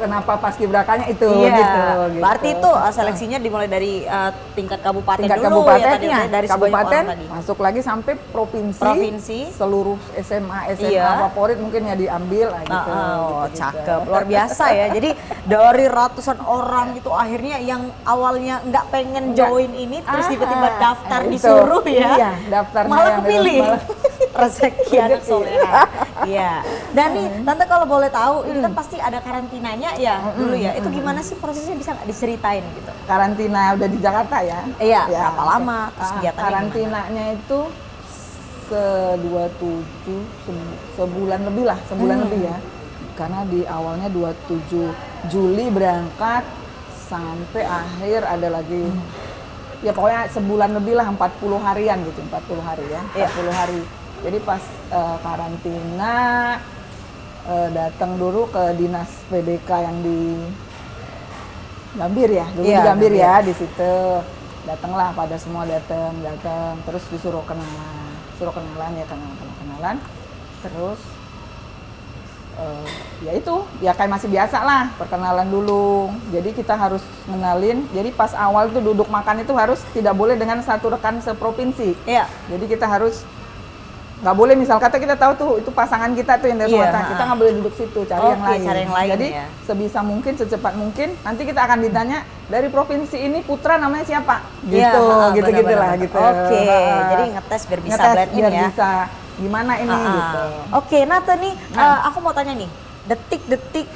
kenapa 0.00 0.32
paskibrakanya 0.34 1.06
itu 1.06 1.28
Iya, 1.28 1.52
gitu, 1.52 1.80
gitu. 2.08 2.20
berarti 2.24 2.48
itu 2.50 2.70
uh, 2.72 2.88
seleksinya 2.88 3.36
dimulai 3.36 3.68
dari 3.68 4.00
uh, 4.02 4.32
tingkat 4.56 4.80
kabupaten 4.80 5.20
tingkat 5.20 5.36
dulu 5.36 5.60
kabupaten 5.60 5.84
ya 6.00 6.24
tadi, 6.24 6.32
dari 6.32 6.46
kabupaten 6.48 7.02
tadi. 7.04 7.24
masuk 7.28 7.58
lagi 7.60 7.80
sampai 7.84 8.16
provinsi, 8.32 8.80
Provinsi. 8.80 9.40
seluruh 9.52 10.00
SMA 10.16 10.72
SMA 10.72 10.88
Iya. 10.88 11.20
favorit 11.20 11.60
mungkin 11.60 11.84
ya 11.84 11.92
diambil 11.94 12.48
Nah, 12.48 12.64
gitu. 12.64 12.88
oh, 12.88 12.96
gitu-gitu. 13.44 13.58
cakep, 13.60 14.00
luar 14.08 14.24
biasa 14.24 14.64
ya. 14.72 14.86
Jadi 14.88 15.10
dari 15.44 15.84
ratusan 15.86 16.38
orang 16.40 16.96
itu 16.96 17.10
akhirnya 17.12 17.60
yang 17.60 17.92
awalnya 18.02 18.64
nggak 18.64 18.84
pengen 18.88 19.36
join 19.36 19.68
ini, 19.70 20.00
terus 20.00 20.24
Ah, 20.24 20.30
tiba-tiba 20.32 20.68
daftar 20.80 21.20
eh, 21.20 21.26
itu. 21.26 21.32
disuruh 21.36 21.84
ya. 21.84 22.08
Iya, 22.16 22.30
daftarnya 22.48 22.88
malah 22.88 23.04
yang 23.04 23.20
kepilih. 23.20 23.58
malah- 23.68 23.84
Rezeki 24.40 24.96
anak 24.98 25.22
soleha. 25.22 25.72
Iya. 26.22 26.52
Dan 26.90 27.08
nih, 27.12 27.26
tante 27.42 27.64
kalau 27.64 27.84
boleh 27.84 28.08
tahu, 28.08 28.44
ini 28.44 28.60
kan 28.60 28.72
pasti 28.72 28.96
ada 28.96 29.18
karantinanya 29.18 29.96
ya 29.96 30.20
dulu 30.32 30.52
ya. 30.54 30.72
Itu 30.74 30.88
gimana 30.88 31.20
sih 31.20 31.34
prosesnya 31.34 31.74
bisa 31.74 31.92
nggak 31.92 32.06
diceritain 32.06 32.64
gitu? 32.72 32.92
karantina 33.02 33.74
udah 33.74 33.88
di 33.88 33.98
Jakarta 33.98 34.36
ya? 34.40 34.60
Iya, 34.78 35.02
berapa 35.04 35.42
lama? 35.48 35.78
Terus 35.90 36.04
Ah, 36.04 36.14
kegiatannya 36.14 36.44
karantinanya 36.46 37.24
itu 37.34 37.58
se 38.64 38.82
27 39.18 40.14
se- 40.40 40.68
sebulan 40.94 41.40
lebih 41.44 41.64
lah, 41.64 41.78
sebulan 41.84 42.16
Hmm. 42.16 42.24
lebih 42.24 42.40
ya. 42.44 42.56
Karena 43.12 43.40
di 43.44 43.66
awalnya 43.66 44.08
27 44.08 44.94
Juli 45.26 45.68
berangkat 45.68 46.46
sampai 47.04 47.66
akhir 47.66 48.22
ada 48.22 48.48
lagi 48.48 48.86
Hmm. 48.86 49.02
ya 49.82 49.90
pokoknya 49.90 50.30
sebulan 50.30 50.70
lebih 50.72 50.94
lah 50.94 51.06
40 51.08 51.58
harian 51.58 51.98
gitu, 52.04 52.20
40 52.22 52.62
hari 52.62 52.86
ya, 52.86 53.02
Iya. 53.12 53.26
40 53.26 53.50
hari. 53.52 53.80
Jadi 54.20 54.38
pas 54.44 54.60
eh, 54.92 55.16
karantina 55.24 56.16
eh, 57.48 57.68
datang 57.72 58.20
dulu 58.20 58.52
ke 58.52 58.76
dinas 58.76 59.08
PDK 59.32 59.70
yang 59.80 59.96
di 60.04 60.20
Gambir 61.90 62.30
ya, 62.30 62.46
dulu 62.54 62.64
Iya, 62.70 62.78
di 62.78 62.86
Gambir 62.86 63.12
Gambir. 63.12 63.24
ya 63.26 63.34
di 63.42 63.52
situ. 63.56 63.94
Datanglah 64.62 65.10
pada 65.16 65.34
semua 65.40 65.64
datang, 65.66 66.12
datang, 66.20 66.78
terus 66.86 67.02
disuruh 67.10 67.42
kenalan, 67.48 68.12
suruh 68.38 68.52
kenalan 68.52 68.92
ya 68.94 69.06
kenalan, 69.08 69.34
kenalan, 69.34 69.56
kenalan. 69.58 69.96
Terus 70.60 71.00
eh, 72.60 72.86
ya 73.26 73.32
itu, 73.34 73.54
ya 73.82 73.90
kayak 73.96 74.20
masih 74.20 74.28
biasa 74.30 74.60
lah 74.62 74.82
perkenalan 75.00 75.48
dulu. 75.50 76.12
Jadi 76.30 76.54
kita 76.54 76.76
harus 76.76 77.02
mengenalin. 77.26 77.88
Jadi 77.90 78.12
pas 78.14 78.36
awal 78.36 78.68
tuh 78.70 78.84
duduk 78.84 79.08
makan 79.10 79.42
itu 79.42 79.56
harus 79.56 79.80
tidak 79.90 80.14
boleh 80.14 80.36
dengan 80.38 80.60
satu 80.62 80.92
rekan 80.92 81.18
seprovinsi. 81.18 81.96
Iya. 82.06 82.28
Jadi 82.52 82.70
kita 82.70 82.86
harus 82.86 83.24
nggak 84.20 84.36
boleh 84.36 84.52
misal 84.52 84.76
kata 84.76 84.96
kita 84.96 85.16
tahu 85.16 85.32
tuh 85.34 85.50
itu 85.56 85.70
pasangan 85.70 86.12
kita 86.12 86.36
tuh 86.36 86.46
yang 86.46 86.58
dari 86.58 86.68
Iya, 86.68 86.76
Sumatera, 86.78 87.00
kita 87.08 87.22
nggak 87.22 87.38
boleh 87.38 87.52
duduk 87.56 87.72
situ 87.72 88.00
cari 88.02 88.20
yang 88.22 88.36
Oke, 88.36 88.46
lain. 88.46 88.60
cari 88.62 88.80
yang 88.80 88.94
lain 88.94 89.10
Jadi 89.10 89.26
ya. 89.32 89.44
sebisa 89.64 90.00
mungkin 90.02 90.32
secepat 90.34 90.72
mungkin 90.74 91.08
nanti 91.18 91.42
kita 91.42 91.60
akan 91.62 91.78
ditanya 91.80 92.18
dari 92.46 92.68
provinsi 92.68 93.16
ini 93.18 93.40
putra 93.40 93.74
namanya 93.74 94.04
siapa 94.04 94.44
gitu 94.62 94.76
Iya, 94.76 94.92
gitu 95.32 95.48
benar, 95.48 95.56
gitu 95.56 95.64
benar, 95.64 95.78
lah 95.78 95.88
benar. 95.90 96.04
gitu. 96.04 96.18
Oke, 96.18 96.60
Ha-ha. 96.62 97.08
jadi 97.08 97.24
ngetes 97.32 97.62
biar 97.64 97.80
bisa 97.80 97.96
Ngetes 97.98 98.28
biar 98.30 98.52
ya. 98.52 98.60
bisa 98.66 98.88
gimana 99.36 99.72
ini 99.74 99.88
Ah, 99.88 99.96
ah. 99.96 100.12
gitu. 100.12 100.44
Oke, 100.76 100.98
Nata 101.02 101.34
nih, 101.34 101.54
Nah. 101.72 101.80
eh, 101.80 101.98
aku 102.06 102.18
mau 102.20 102.32
tanya 102.32 102.52
nih, 102.54 102.68
detik-detik 103.06 103.88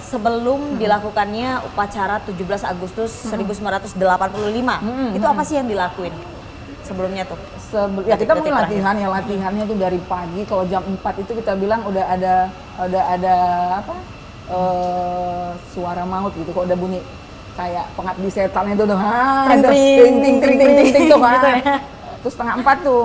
sebelum 0.00 0.78
dilakukannya 0.78 1.66
upacara 1.66 2.22
17 2.22 2.62
Agustus 2.62 3.10
1985, 3.26 4.78
Hmm, 4.78 5.10
itu 5.10 5.24
apa 5.24 5.42
sih 5.42 5.56
yang 5.56 5.66
dilakuin 5.66 6.14
sebelumnya 6.84 7.24
tuh? 7.24 7.38
Sebel- 7.58 8.06
ya 8.06 8.14
kita 8.14 8.32
mungkin 8.36 8.54
latihan 8.54 8.94
ya 8.94 9.08
latihannya 9.10 9.64
tuh 9.66 9.76
dari 9.80 10.00
pagi 10.04 10.40
kalau 10.44 10.64
jam 10.68 10.84
4 10.84 11.22
itu 11.24 11.32
kita 11.40 11.52
bilang 11.56 11.82
udah 11.88 12.04
ada 12.06 12.34
udah 12.78 13.02
ada 13.10 13.34
apa 13.82 13.94
eh, 14.52 15.48
suara 15.72 16.04
maut 16.04 16.32
gitu 16.36 16.52
kok 16.52 16.64
udah 16.68 16.76
bunyi 16.76 17.00
kayak 17.54 17.86
pengabdi 17.94 18.28
setan 18.28 18.66
itu 18.74 18.82
tuh 18.82 18.98
ha 18.98 19.46
Ting, 19.46 19.62
ada 19.62 19.68
ting, 19.70 20.16
ting 20.20 20.36
ting 20.42 20.54
ting 20.58 20.72
ting 20.74 20.88
ting 20.90 21.04
tuh 21.12 21.18
gitu 21.22 21.48
ha. 21.48 21.52
ya. 21.54 21.76
terus 22.22 22.32
setengah 22.34 22.54
empat 22.60 22.76
tuh 22.82 23.02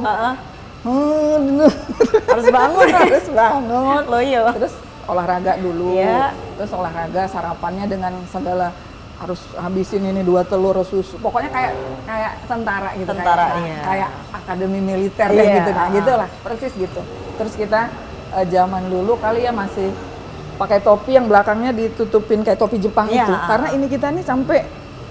harus 0.80 2.48
bangun. 2.56 2.88
harus 3.04 3.28
bangun. 3.36 4.02
Loyo. 4.08 4.44
Terus 4.56 4.74
olahraga 5.10 5.54
dulu. 5.60 6.00
Iya. 6.00 6.32
Terus 6.56 6.72
olahraga 6.72 7.24
sarapannya 7.28 7.86
dengan 7.92 8.14
segala 8.32 8.72
harus 9.20 9.40
habisin 9.60 10.04
ini 10.08 10.24
dua 10.24 10.48
telur 10.48 10.80
susu. 10.88 11.20
Pokoknya 11.20 11.52
kayak 11.52 11.74
kayak 12.08 12.32
tentara 12.48 12.90
gitu 12.96 13.12
Tentara, 13.12 13.46
kayak, 13.52 13.60
iya. 13.68 13.80
kayak 13.84 14.10
akademi 14.32 14.80
militer 14.80 15.28
Iya. 15.28 15.36
kayak 15.36 15.52
gitu. 15.60 15.72
Nah, 15.76 15.88
gitulah. 15.92 16.30
Persis 16.40 16.74
gitu. 16.74 17.02
Terus 17.36 17.54
kita 17.60 17.82
eh, 18.40 18.46
zaman 18.48 18.88
dulu 18.88 19.20
kali 19.20 19.44
ya 19.44 19.52
masih 19.52 19.92
pakai 20.56 20.80
topi 20.80 21.20
yang 21.20 21.28
belakangnya 21.28 21.76
ditutupin 21.76 22.48
kayak 22.48 22.60
topi 22.60 22.80
Jepang 22.80 23.12
Iya. 23.12 23.28
itu. 23.28 23.34
Karena 23.36 23.68
ini 23.76 23.86
kita 23.92 24.08
nih 24.16 24.24
sampai 24.24 24.60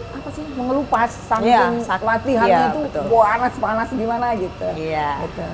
apa 0.09 0.29
sih 0.33 0.45
mengelupas 0.57 1.11
saking 1.29 1.85
Iya, 1.85 1.97
latihannya 2.01 2.49
iya, 2.49 2.69
itu 2.73 2.81
betul. 2.89 3.05
panas 3.13 3.55
panas 3.61 3.89
gimana 3.93 4.27
gitu. 4.41 4.69
Iya. 4.73 5.21
Gitu. 5.29 5.47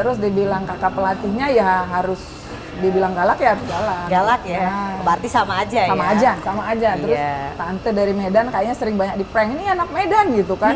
Terus 0.00 0.16
dibilang 0.16 0.64
kakak 0.64 0.96
pelatihnya 0.96 1.46
ya 1.52 1.84
harus 1.84 2.20
dibilang 2.80 3.12
galak 3.12 3.36
ya 3.36 3.48
harus 3.52 3.64
galak. 3.64 4.04
Galak 4.08 4.42
ya. 4.42 4.60
Nah, 4.62 4.92
Berarti 5.00 5.28
sama 5.28 5.54
aja 5.60 5.80
sama 5.86 6.02
ya. 6.02 6.10
aja, 6.12 6.30
sama 6.40 6.62
aja. 6.66 6.88
Terus 6.96 7.14
Iya. 7.14 7.36
tante 7.54 7.88
dari 7.90 8.12
Medan 8.12 8.46
kayaknya 8.48 8.74
sering 8.74 8.96
banyak 8.96 9.16
di 9.16 9.24
prank. 9.24 9.48
Ini 9.52 9.64
anak 9.70 9.88
Medan 9.90 10.26
gitu 10.34 10.54
kan. 10.54 10.74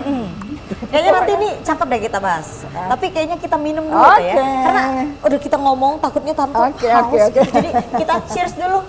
Kayaknya 0.87 1.11
nanti 1.12 1.32
ini 1.34 1.49
cakep 1.61 1.87
deh 1.87 2.00
kita 2.02 2.18
bahas. 2.18 2.49
Tapi 2.64 3.06
kayaknya 3.08 3.37
kita 3.37 3.56
minum 3.56 3.84
dulu 3.84 4.00
Oke. 4.00 4.23
ya. 4.23 4.34
Karena 4.37 4.82
udah 5.20 5.38
kita 5.38 5.56
ngomong 5.56 5.92
takutnya 5.99 6.32
tante 6.32 6.56
haus 6.56 6.70
oke, 6.70 6.88
oke. 7.02 7.18
gitu. 7.30 7.40
Jadi 7.50 7.68
kita 7.96 8.14
cheers 8.28 8.54
dulu. 8.54 8.80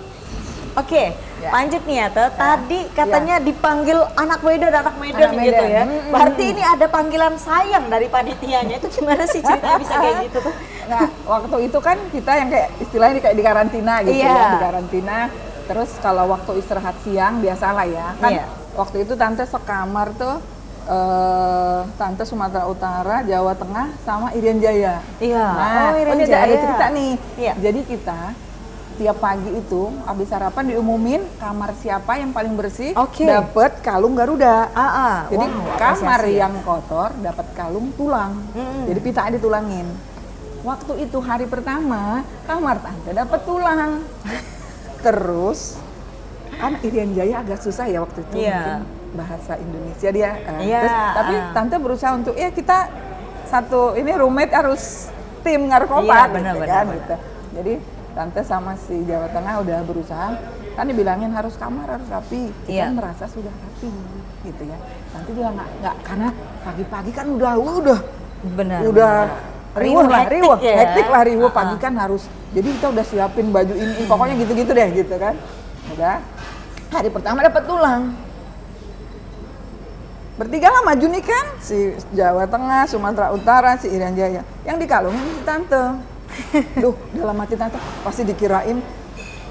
Oke, 0.76 1.08
Ya. 1.36 1.48
lanjut 1.52 1.80
nih 1.88 1.96
ya, 1.96 2.06
Teh. 2.12 2.28
Tadi 2.30 2.80
katanya 2.92 3.40
dipanggil 3.40 3.96
anak 4.12 4.44
Medan, 4.44 4.72
anak 4.74 4.96
Medan 5.00 5.32
Anak 5.32 5.40
gitu 5.42 5.56
Medan. 5.56 5.72
ya. 5.72 5.82
Berarti 6.12 6.42
ini 6.46 6.60
ada 6.60 6.86
panggilan 6.86 7.34
sayang 7.36 7.88
dari 7.88 8.08
panitianya. 8.08 8.76
Itu 8.76 8.92
gimana 8.92 9.24
sih 9.24 9.40
ceritanya 9.40 9.80
bisa 9.80 9.94
kayak 9.96 10.28
gitu 10.28 10.38
tuh? 10.42 10.52
Nah, 10.86 11.02
waktu 11.26 11.56
itu 11.66 11.78
kan 11.78 11.98
kita 12.08 12.32
yang 12.32 12.48
kayak 12.48 12.68
istilahnya 12.78 13.18
kayak 13.18 13.34
di 13.34 13.44
karantina 13.44 13.94
gitu 14.00 14.14
Iya. 14.14 14.30
ya, 14.30 14.46
di 14.48 14.58
karantina. 14.60 15.18
Terus 15.66 15.90
kalau 15.98 16.24
waktu 16.28 16.50
istirahat 16.56 16.94
siang 17.02 17.38
biasalah 17.38 17.84
ya, 17.84 18.14
kan 18.16 18.32
Iya. 18.32 18.44
waktu 18.72 19.02
itu 19.02 19.14
tante 19.14 19.42
sekamar 19.44 20.14
tuh 20.14 20.38
eh 20.86 21.80
tante 21.96 22.22
Sumatera 22.22 22.62
Utara, 22.64 23.20
Jawa 23.20 23.52
Tengah 23.52 23.90
sama 24.00 24.30
Irian 24.32 24.62
Jaya. 24.62 25.02
Iya. 25.18 25.42
Nah, 25.44 25.90
Oh, 25.90 25.98
Irian 25.98 26.14
ini 26.14 26.24
ada- 26.24 26.38
ada 26.38 26.46
Jaya. 26.46 26.62
cerita 26.62 26.86
nih. 26.88 27.12
Iya. 27.36 27.52
Jadi 27.58 27.80
kita 27.84 28.20
tiap 28.96 29.18
pagi 29.18 29.50
itu 29.52 29.82
habis 30.06 30.24
sarapan 30.24 30.64
diumumin 30.68 31.20
kamar 31.36 31.74
siapa 31.76 32.16
yang 32.16 32.30
paling 32.30 32.54
bersih 32.54 32.94
Oke. 32.94 33.26
dapat 33.26 33.82
kalung 33.82 34.14
Garuda. 34.14 34.70
Ah, 34.72 34.80
ah. 34.80 35.16
Jadi 35.26 35.42
Wow, 35.44 35.74
kamar 35.76 36.20
ya. 36.24 36.46
yang 36.46 36.54
kotor 36.62 37.10
dapat 37.18 37.46
kalung 37.52 37.90
tulang. 37.92 38.32
Mm-mm. 38.54 38.86
Jadi 38.86 39.00
pita 39.02 39.26
ditulangin. 39.28 39.90
Waktu 40.66 40.92
itu 41.00 41.18
hari 41.22 41.46
pertama 41.46 42.26
kamar 42.42 42.82
tante 42.82 43.14
dapat 43.14 43.40
tulang. 43.46 44.02
Terus 45.06 45.78
kan 46.58 46.74
Irian 46.82 47.14
Jaya 47.14 47.38
agak 47.38 47.62
susah 47.62 47.86
ya 47.86 48.02
waktu 48.02 48.24
itu 48.24 48.34
mungkin 48.34 48.82
bahasa 49.14 49.54
Indonesia 49.56 50.08
dia. 50.10 50.30
eh, 50.34 50.66
Iya, 50.66 50.80
terus, 50.82 50.94
tapi 51.14 51.34
ah. 51.36 51.44
tante 51.54 51.76
berusaha 51.78 52.12
untuk 52.12 52.34
ya 52.34 52.48
kita 52.50 52.78
satu 53.46 53.94
ini 53.94 54.10
roommate 54.10 54.50
harus 54.50 55.06
tim 55.46 55.70
kompak 55.70 56.34
benar, 56.34 56.58
gitu 56.58 56.66
kan 56.66 56.84
gitu. 56.90 57.16
Jadi 57.54 57.72
tante 58.10 58.40
sama 58.42 58.74
si 58.74 59.06
Jawa 59.06 59.30
Tengah 59.30 59.54
udah 59.62 59.78
berusaha 59.86 60.28
kan 60.74 60.84
dibilangin 60.84 61.30
harus 61.30 61.54
kamar 61.54 61.86
harus 61.86 62.08
rapi. 62.10 62.50
Kita 62.66 62.72
Iya. 62.72 62.86
merasa 62.90 63.24
sudah 63.30 63.52
rapi 63.52 63.90
gitu 64.42 64.62
ya. 64.66 64.78
Nanti 65.14 65.30
juga 65.30 65.48
nggak 65.54 65.68
nggak 65.78 65.96
karena 66.02 66.28
pagi-pagi 66.64 67.10
kan 67.12 67.26
udah 67.30 67.52
udah 67.54 68.00
Benar. 68.56 68.80
udah 68.82 69.14
benar. 69.22 69.54
Riuh 69.76 70.06
lah 70.08 70.24
hektik 70.24 70.40
riuh. 70.40 70.56
ya. 70.64 70.74
hektik 70.80 71.06
lah 71.12 71.22
riuh 71.28 71.50
pagi 71.52 71.76
kan 71.76 71.92
harus 72.00 72.24
jadi 72.56 72.68
kita 72.72 72.86
udah 72.88 73.04
siapin 73.04 73.52
baju 73.52 73.74
ini, 73.76 74.08
pokoknya 74.08 74.34
gitu-gitu 74.40 74.70
deh 74.72 74.88
gitu 74.96 75.14
kan. 75.20 75.36
Udah. 75.92 76.24
Hari 76.88 77.08
pertama 77.12 77.44
dapat 77.44 77.62
tulang. 77.68 78.16
Bertiga 80.40 80.68
lah 80.72 80.82
maju 80.84 81.06
nih 81.12 81.24
kan 81.24 81.46
si 81.60 81.96
Jawa 82.16 82.48
Tengah 82.48 82.88
Sumatera 82.88 83.32
Utara 83.36 83.76
si 83.76 83.92
Irian 83.92 84.16
Jaya. 84.16 84.40
Yang 84.64 84.76
dikalungin 84.88 85.20
si 85.20 85.42
tante. 85.44 85.84
Duh 86.82 86.96
dalam 87.12 87.36
hati 87.40 87.60
tante. 87.60 87.76
Pasti 88.00 88.24
dikirain 88.24 88.80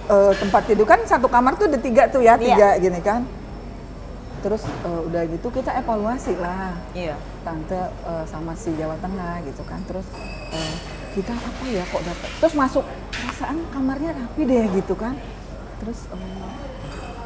eh, 0.10 0.34
tempat 0.41 0.62
tidur. 0.65 0.89
Kan 0.89 1.05
satu 1.05 1.29
kamar 1.29 1.62
tuh 1.62 1.70
ada 1.70 1.77
tiga 1.77 2.10
tuh 2.10 2.25
ya 2.25 2.34
Iya. 2.34 2.41
tiga 2.41 2.70
gini 2.82 3.01
kan 3.05 3.22
terus 4.46 4.62
eh, 4.62 5.02
udah 5.04 5.24
gitu 5.25 5.48
kita 5.50 5.74
evaluasi 5.75 6.38
lah 6.38 6.78
Iya. 6.94 7.18
tante 7.42 7.82
eh, 7.82 8.25
sama 8.30 8.54
si 8.54 8.70
Jawa 8.72 8.94
Tengah 8.96 9.42
gitu 9.42 9.66
kan 9.66 9.82
terus 9.84 10.06
eh, 10.54 10.74
kita 11.12 11.34
apa 11.34 11.64
ya 11.66 11.82
kok 11.84 12.04
dapat 12.04 12.30
terus 12.38 12.54
masuk 12.54 12.84
perasaan 13.10 13.58
kamarnya 13.68 14.14
rapi 14.14 14.42
deh 14.46 14.66
gitu 14.72 14.94
kan 14.94 15.18
terus 15.82 16.06
eh, 16.08 16.46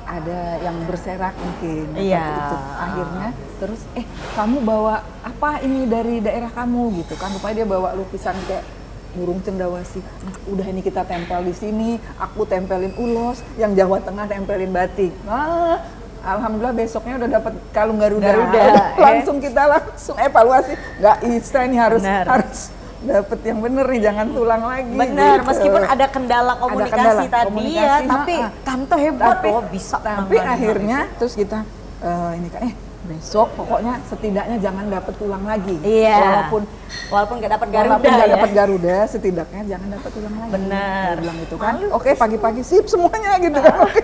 ada 0.08 0.64
yang 0.64 0.80
berserak 0.88 1.36
mungkin 1.36 1.92
Iya. 1.94 2.24
itu. 2.24 2.58
akhirnya 2.80 3.30
terus 3.60 3.82
eh 3.94 4.08
kamu 4.34 4.64
bawa 4.64 4.96
apa 5.22 5.60
ini 5.60 5.86
dari 5.86 6.18
daerah 6.18 6.50
kamu 6.50 7.04
gitu 7.04 7.14
kan 7.14 7.30
rupanya 7.30 7.62
dia 7.62 7.68
bawa 7.68 7.92
lukisan 7.94 8.40
kayak 8.48 8.64
burung 9.12 9.42
cendawasih 9.42 10.06
Nah, 10.22 10.34
udah 10.48 10.66
ini 10.66 10.80
kita 10.80 11.02
tempel 11.04 11.42
di 11.44 11.52
sini 11.52 11.90
aku 12.16 12.46
tempelin 12.46 12.94
ulos 12.96 13.44
yang 13.58 13.74
Jawa 13.74 14.00
Tengah 14.00 14.26
tempelin 14.26 14.70
batik 14.70 15.12
ah 15.26 15.82
Alhamdulillah 16.20 16.76
besoknya 16.76 17.14
udah 17.18 17.30
dapat 17.30 17.54
kalung 17.70 17.98
Garuda, 17.98 18.26
Garuda, 18.26 18.60
ya. 18.72 18.74
langsung 18.98 19.38
kita 19.38 19.64
langsung 19.66 20.16
evaluasi 20.16 20.74
nggak 21.00 21.18
bisa 21.24 21.58
ini 21.64 21.78
harus 21.78 22.02
Benar. 22.02 22.26
harus 22.28 22.60
dapet 23.00 23.40
yang 23.48 23.64
bener 23.64 23.88
nih 23.88 24.02
jangan 24.04 24.28
tulang 24.28 24.60
lagi 24.60 24.92
Benar, 24.92 25.40
gitu. 25.40 25.48
meskipun 25.48 25.82
ada 25.88 26.06
kendala 26.12 26.54
komunikasi 26.60 26.92
kendala 27.00 27.22
tadi 27.24 27.48
komunikasi, 27.48 27.80
ya, 27.80 27.96
tapi 28.04 28.36
ha-ha. 28.36 28.60
tante 28.68 28.96
hebat 29.00 29.28
tapi 29.34 29.48
loh 29.48 29.64
bisa 29.72 29.98
tapi 29.98 30.36
akhirnya 30.36 31.00
terus 31.16 31.34
kita 31.34 31.64
eh, 32.04 32.32
ini 32.36 32.48
kan 32.52 32.62
eh 32.68 32.74
besok 33.00 33.56
pokoknya 33.56 34.04
setidaknya 34.06 34.60
jangan 34.60 34.86
dapet 34.86 35.16
tulang 35.16 35.42
lagi 35.42 35.72
Iya. 35.80 36.20
walaupun 36.20 36.62
walaupun 37.08 37.36
nggak 37.40 37.52
dapat 37.56 37.68
Garuda 37.72 37.90
walaupun 37.96 38.12
nggak 38.12 38.28
ya. 38.28 38.36
dapat 38.36 38.50
Garuda 38.52 38.98
setidaknya 39.08 39.62
jangan 39.66 39.88
dapat 39.96 40.10
tulang 40.12 40.36
lagi 40.36 40.52
Benar. 40.52 41.08
Dia 41.08 41.22
bilang 41.24 41.38
gitu 41.40 41.56
kan 41.56 41.76
oke 41.90 42.10
pagi-pagi 42.14 42.62
sip 42.62 42.86
semuanya 42.86 43.40
gitu 43.40 43.60
kan 43.64 43.76
Oke. 43.88 44.00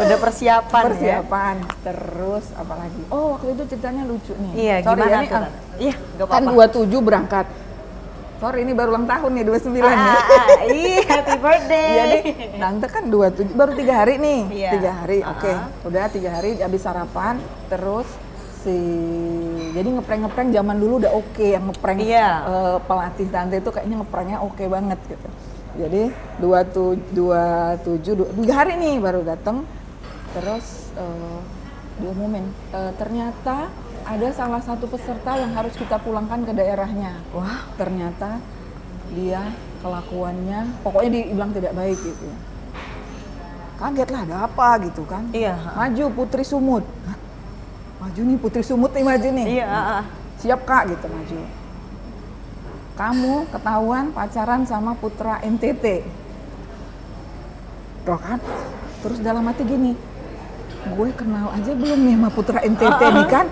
Udah 0.00 0.18
persiapan, 0.18 0.82
ya. 0.82 0.88
persiapan 0.88 1.56
terus 1.80 2.44
apalagi 2.54 3.00
oh 3.08 3.36
waktu 3.36 3.46
itu 3.52 3.62
ceritanya 3.68 4.02
lucu 4.02 4.32
nih 4.34 4.52
Iya, 4.54 4.76
Sorry 4.80 4.96
gimana 4.96 5.04
ya, 5.06 5.18
ini, 5.18 5.26
tuh? 5.26 5.34
Tante? 5.36 5.50
Iya, 5.76 5.94
kan 6.22 6.42
apa-apa. 6.42 6.72
27 6.88 7.00
berangkat 7.00 7.46
sorry 8.36 8.58
ini 8.64 8.72
baru 8.72 8.88
ulang 8.90 9.04
tahun 9.04 9.30
nih 9.30 9.44
29 9.44 9.52
Ah, 9.52 9.60
nih 9.68 9.84
ah, 9.84 10.16
ah, 10.16 10.48
iya, 10.66 11.00
happy 11.04 11.36
birthday. 11.36 11.92
Jadi 11.92 12.18
tante 12.56 12.86
kan 12.88 13.04
dua 13.06 13.26
tujuh 13.28 13.52
baru 13.52 13.72
tiga 13.74 13.94
hari 13.94 14.16
nih, 14.16 14.40
Iya. 14.48 14.70
tiga 14.72 14.90
hari, 14.96 15.18
Ah. 15.20 15.36
oke, 15.36 15.52
udah 15.84 16.04
tiga 16.08 16.30
hari 16.32 16.56
habis 16.56 16.80
sarapan, 16.80 17.36
terus 17.68 18.08
si 18.58 18.72
jadi 19.70 19.88
ngeprank 19.90 20.20
ngeprank 20.22 20.48
zaman 20.50 20.76
dulu 20.76 20.94
udah 20.98 21.12
oke 21.12 21.46
yang 21.46 21.68
ngeprank 21.68 22.00
Iya. 22.00 22.28
eh, 22.42 22.76
pelatih 22.80 23.28
tante 23.28 23.56
itu 23.56 23.70
kayaknya 23.70 23.96
ngepranknya 23.98 24.38
oke 24.40 24.64
banget 24.66 24.98
gitu. 25.04 25.28
Jadi 25.76 26.02
dua 26.36 26.58
tu 26.64 26.84
dua 27.12 27.44
tujuh 27.78 28.12
dua, 28.16 28.28
tiga 28.34 28.54
hari 28.56 28.72
nih 28.74 28.96
baru 28.98 29.20
datang, 29.20 29.68
terus 30.30 30.94
eh, 30.94 31.38
diumumin 32.00 32.46
eh, 32.72 32.92
ternyata 32.96 33.68
ada 34.06 34.28
salah 34.32 34.62
satu 34.64 34.88
peserta 34.88 35.36
yang 35.36 35.52
harus 35.52 35.76
kita 35.76 36.00
pulangkan 36.00 36.42
ke 36.48 36.52
daerahnya. 36.56 37.20
Wah. 37.36 37.68
ternyata 37.76 38.40
dia 39.10 39.52
kelakuannya 39.82 40.70
pokoknya 40.86 41.10
dibilang 41.10 41.50
tidak 41.52 41.72
baik 41.74 41.98
gitu 41.98 42.22
ya. 42.24 42.36
Kaget 43.80 44.08
lah 44.12 44.20
ada 44.28 44.36
apa 44.44 44.68
gitu 44.84 45.02
kan. 45.08 45.24
Iya. 45.32 45.56
Maju 45.72 46.04
Putri 46.12 46.44
Sumut. 46.44 46.84
Hah? 46.84 47.16
Maju 48.04 48.20
nih 48.28 48.36
Putri 48.36 48.62
Sumut 48.62 48.92
nih 48.92 49.04
maju 49.04 49.28
nih. 49.32 49.46
Iya. 49.56 50.04
Siap 50.40 50.60
kak 50.68 50.92
gitu 50.92 51.06
maju. 51.08 51.38
Kamu 53.00 53.48
ketahuan 53.48 54.12
pacaran 54.12 54.68
sama 54.68 54.92
putra 54.92 55.40
NTT. 55.40 56.04
Tuh 58.04 58.20
kan. 58.20 58.36
Terus 59.00 59.18
dalam 59.24 59.48
hati 59.48 59.64
gini, 59.64 59.96
gue 60.82 61.08
kenal 61.12 61.46
aja 61.50 61.72
belum 61.72 61.98
nih 62.00 62.14
sama 62.14 62.28
putra 62.28 62.58
NTT 62.58 63.00
nih 63.02 63.26
kan. 63.26 63.46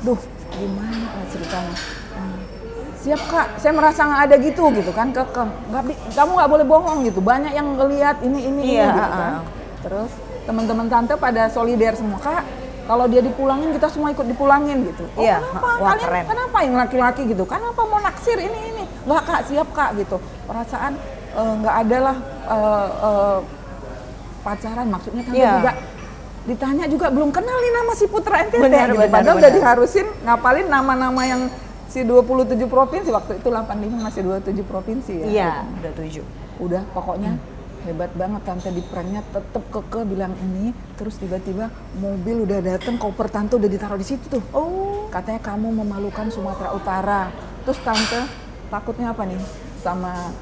Duh, 0.00 0.18
gimana 0.50 1.06
lah 1.08 1.24
ceritanya. 1.26 1.76
Hmm. 2.12 2.38
Siap 2.96 3.20
kak, 3.24 3.46
saya 3.56 3.72
merasa 3.72 4.00
nggak 4.02 4.22
ada 4.22 4.36
gitu 4.36 4.64
gitu 4.72 4.90
kan 4.90 5.08
kekeh. 5.10 5.48
Nggak, 5.70 5.82
kamu 6.12 6.30
nggak 6.32 6.50
boleh 6.50 6.66
bohong 6.66 6.98
gitu. 7.04 7.20
Banyak 7.20 7.52
yang 7.52 7.68
ngeliat 7.74 8.16
ini 8.20 8.40
ini 8.44 8.60
ini 8.64 8.74
Iya, 8.76 8.86
gitu 8.88 9.00
kan. 9.00 9.10
ah. 9.12 9.40
Terus 9.80 10.10
teman-teman 10.42 10.86
tante 10.86 11.14
pada 11.14 11.46
solider 11.46 11.94
semua 11.94 12.18
kak. 12.18 12.42
Kalau 12.86 13.02
dia 13.04 13.18
dipulangin 13.18 13.74
kita 13.74 13.90
semua 13.90 14.10
ikut 14.10 14.22
dipulangin 14.24 14.86
gitu. 14.86 15.10
Oh, 15.12 15.18
Iya, 15.18 15.42
kenapa? 15.42 15.66
wah, 15.74 15.90
Kalian 15.90 16.06
keren. 16.06 16.24
kenapa 16.30 16.58
yang 16.62 16.74
laki-laki 16.76 17.22
gitu? 17.26 17.42
Kenapa 17.42 17.80
mau 17.82 17.98
naksir 17.98 18.38
ini 18.38 18.60
ini? 18.70 18.84
Nggak 19.02 19.22
kak, 19.22 19.40
siap 19.44 19.68
kak 19.70 19.90
gitu. 19.96 20.16
Perasaan 20.46 20.94
eh, 21.32 21.52
nggak 21.58 21.76
ada 21.82 21.96
lah 22.00 22.16
eh, 22.46 22.88
eh, 23.02 23.38
pacaran 24.40 24.86
maksudnya 24.86 25.22
tante 25.22 25.34
Iya. 25.36 25.52
juga 25.58 25.72
ditanya 26.46 26.86
juga 26.86 27.10
belum 27.10 27.34
kenal 27.34 27.58
nih 27.58 27.72
nama 27.74 27.92
si 27.92 28.06
Putra 28.06 28.46
NTT 28.46 28.62
Benar, 28.62 28.86
gitu. 28.88 29.02
benar, 29.02 29.10
Padahal 29.10 29.34
benar. 29.34 29.42
udah 29.42 29.50
diharusin 29.50 30.06
ngapalin 30.22 30.66
nama-nama 30.70 31.22
yang 31.26 31.42
masih 31.86 32.12
27 32.12 32.68
provinsi 32.68 33.08
waktu 33.08 33.32
itu 33.40 33.48
85 33.48 34.04
masih 34.04 34.20
27 34.20 34.68
provinsi 34.68 35.12
ya. 35.16 35.26
Iya, 35.26 35.52
udah 35.80 35.92
tujuh. 35.96 36.24
Udah 36.60 36.82
pokoknya 36.92 37.40
hebat 37.88 38.12
banget 38.12 38.42
tante 38.44 38.68
di 38.68 38.84
pranknya 38.84 39.24
tetep 39.24 39.64
keke 39.72 40.04
bilang 40.04 40.36
ini 40.36 40.76
terus 41.00 41.16
tiba-tiba 41.16 41.72
mobil 41.96 42.44
udah 42.44 42.58
dateng 42.60 43.00
koper 43.00 43.32
tante 43.32 43.56
udah 43.56 43.70
ditaruh 43.70 43.96
di 43.96 44.04
situ 44.04 44.28
tuh 44.28 44.42
Oh, 44.52 45.08
katanya 45.08 45.40
kamu 45.40 45.72
memalukan 45.72 46.28
Sumatera 46.28 46.76
Utara 46.76 47.32
terus 47.64 47.80
tante 47.80 48.26
takutnya 48.68 49.16
apa 49.16 49.22
nih 49.24 49.38
sama 49.80 50.34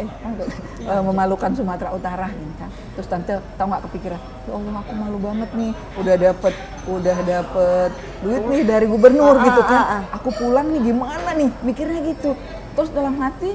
eh 0.00 0.08
eh, 0.88 1.02
memalukan 1.04 1.52
Sumatera 1.52 1.92
Utara 1.92 2.26
ini 2.32 2.54
kan 2.56 2.72
terus 2.96 3.06
tante 3.06 3.36
tahu 3.54 3.66
nggak 3.70 3.82
kepikiran? 3.88 4.20
Ya 4.48 4.52
Allah 4.56 4.74
aku 4.80 4.92
malu 4.96 5.18
banget 5.20 5.50
nih. 5.52 5.72
Udah 5.96 6.14
dapet 6.16 6.54
udah 6.88 7.18
dapet 7.22 7.90
duit 8.20 8.42
nih 8.48 8.62
dari 8.64 8.86
gubernur 8.88 9.36
Ah, 9.36 9.44
gitu 9.44 9.60
ah, 9.60 9.68
kan. 9.68 9.80
ah, 9.80 9.92
ah. 10.00 10.02
aku 10.16 10.28
pulang 10.34 10.66
nih 10.72 10.80
gimana 10.90 11.30
nih? 11.36 11.50
Mikirnya 11.60 12.00
gitu. 12.08 12.30
Terus 12.76 12.90
dalam 12.90 13.14
hati 13.20 13.52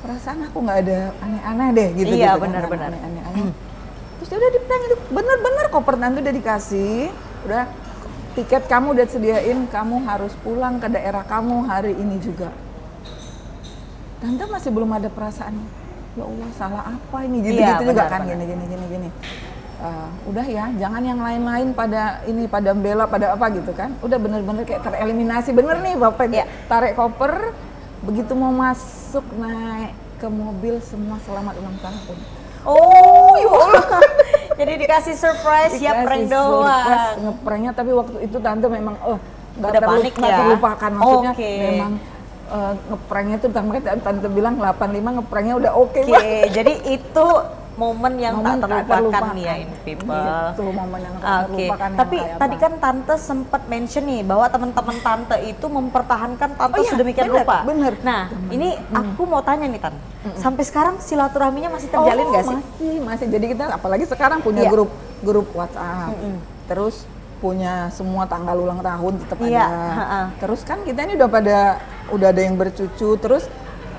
perasaan 0.00 0.48
aku 0.48 0.58
nggak 0.64 0.78
ada 0.86 0.98
aneh-aneh 1.20 1.68
deh 1.76 1.88
gitu 1.98 2.14
Iya, 2.16 2.36
gitu 2.36 2.40
kan, 2.40 2.44
benar, 2.46 2.60
nggak 2.62 2.72
ada 2.72 2.88
benar. 2.88 3.08
aneh-aneh. 3.08 3.52
Terus 4.20 4.30
udah 4.32 4.50
diprank 4.52 4.82
itu 4.84 4.96
bener-bener 5.10 5.66
koper 5.68 5.94
tante 5.96 6.18
udah 6.20 6.34
dikasih. 6.36 7.00
Udah 7.48 7.62
tiket 8.30 8.62
kamu 8.64 8.86
udah 8.94 9.06
sediain 9.10 9.58
kamu 9.66 9.96
harus 10.06 10.32
pulang 10.40 10.78
ke 10.78 10.86
daerah 10.86 11.26
kamu 11.26 11.66
hari 11.66 11.92
ini 11.98 12.16
juga 12.22 12.54
tante 14.20 14.44
masih 14.46 14.70
belum 14.70 14.90
ada 14.92 15.08
perasaan 15.08 15.56
ya 16.12 16.24
Allah 16.26 16.48
salah 16.54 16.82
apa 16.86 17.18
ini 17.24 17.36
gitu 17.40 17.58
Iya, 17.58 17.80
gitu 17.80 17.90
juga 17.90 18.04
kan 18.06 18.20
benar. 18.22 18.30
gini 18.36 18.44
gini 18.46 18.64
gini 18.68 18.86
gini 18.88 19.08
Eh, 19.80 20.08
udah 20.28 20.44
ya 20.44 20.68
jangan 20.76 21.00
yang 21.00 21.24
lain-lain 21.24 21.72
pada 21.72 22.20
ini 22.28 22.44
pada 22.44 22.76
bela 22.76 23.08
pada 23.08 23.32
apa 23.32 23.48
gitu 23.48 23.72
kan 23.72 23.96
udah 24.04 24.20
bener-bener 24.20 24.68
kayak 24.68 24.84
tereliminasi 24.84 25.56
bener 25.56 25.80
nih 25.80 25.96
bapak 25.96 26.28
Iya. 26.28 26.44
tarik 26.68 26.92
koper 26.92 27.56
begitu 28.04 28.36
mau 28.36 28.52
masuk 28.52 29.24
naik 29.40 29.96
ke 30.20 30.28
mobil 30.28 30.76
semua 30.84 31.16
selamat 31.24 31.56
ulang 31.56 31.80
tahun 31.80 32.18
oh, 32.68 33.32
ya 33.40 33.48
Allah. 33.48 33.84
Jadi 34.60 34.72
dikasih 34.84 35.16
surprise 35.16 35.72
ya 35.80 36.04
prank 36.04 36.28
doang. 36.28 37.16
ngepranknya 37.24 37.72
tapi 37.72 37.96
waktu 37.96 38.28
itu 38.28 38.36
tante 38.36 38.68
memang 38.68 39.00
oh 39.00 39.16
nggak 39.56 39.80
panik 39.80 40.12
nggak 40.12 40.28
ya? 40.28 40.38
terlupakan 40.44 40.90
maksudnya 40.92 41.32
Oke. 41.32 41.52
memang 41.56 41.92
eh, 42.50 42.74
ngepranknya 42.86 43.36
tuh 43.38 43.48
makanya 43.52 43.96
tante 43.98 44.28
bilang 44.28 44.54
85 44.56 44.90
ngepranknya 45.16 45.54
udah 45.56 45.72
oke 45.72 45.94
Oke, 45.96 46.02
banget. 46.04 46.50
jadi 46.52 46.72
itu 46.92 47.26
momen 47.72 48.12
yang 48.14 48.36
Momen 48.36 48.60
tak 48.60 48.68
terlupakan 48.68 48.92
terlupakan. 48.92 49.32
nih 49.32 49.44
ya 49.46 49.54
in 49.56 49.70
people. 49.80 50.12
Gitu, 50.12 50.62
momen 50.68 51.00
yang 51.00 51.14
tak 51.16 51.24
Oke, 51.24 51.48
terlupakan 51.48 51.88
tapi 51.96 52.16
tadi 52.36 52.52
apa. 52.52 52.62
kan 52.62 52.72
tante 52.76 53.14
sempat 53.16 53.62
mention 53.64 54.04
nih 54.04 54.20
bahwa 54.20 54.46
teman-teman 54.46 54.96
tante 55.00 55.36
itu 55.40 55.66
mempertahankan 55.66 56.50
tante 56.52 56.76
Oh 56.76 56.82
iya, 56.84 56.90
sedemikian 56.92 57.26
bener, 57.26 57.40
rupa. 57.40 57.56
bener. 57.64 57.92
Nah, 58.02 58.22
ini 58.50 58.68
aku 58.92 59.22
mau 59.24 59.40
tanya 59.40 59.64
nih 59.64 59.80
tan, 59.80 59.96
sampai 60.36 60.60
sekarang 60.60 61.00
silaturahminya 61.00 61.72
masih 61.72 61.88
terjalin 61.88 62.20
oh, 62.20 62.28
nggak 62.28 62.44
sih? 62.44 62.56
Masih, 62.58 62.94
masih. 63.00 63.26
Jadi 63.30 63.46
kita 63.48 63.64
apalagi 63.70 64.04
sekarang 64.04 64.38
punya 64.40 64.60
Iya. 64.60 64.70
grup 64.70 64.90
grup 65.20 65.48
WhatsApp. 65.54 66.12
Terus 66.66 67.08
punya 67.40 67.88
semua 67.88 68.28
tanggal 68.28 68.52
ulang 68.54 68.84
tahun 68.84 69.12
tetap 69.18 69.40
Iya, 69.40 69.64
ada. 69.64 69.88
ha-ha. 69.90 70.20
Terus 70.36 70.60
kan 70.60 70.84
kita 70.84 71.00
ini 71.02 71.16
udah 71.16 71.30
pada 71.30 71.80
udah 72.10 72.28
ada 72.30 72.42
yang 72.42 72.54
bercucu, 72.54 73.16
terus 73.16 73.46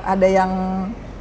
ada 0.01 0.25
yang 0.25 0.51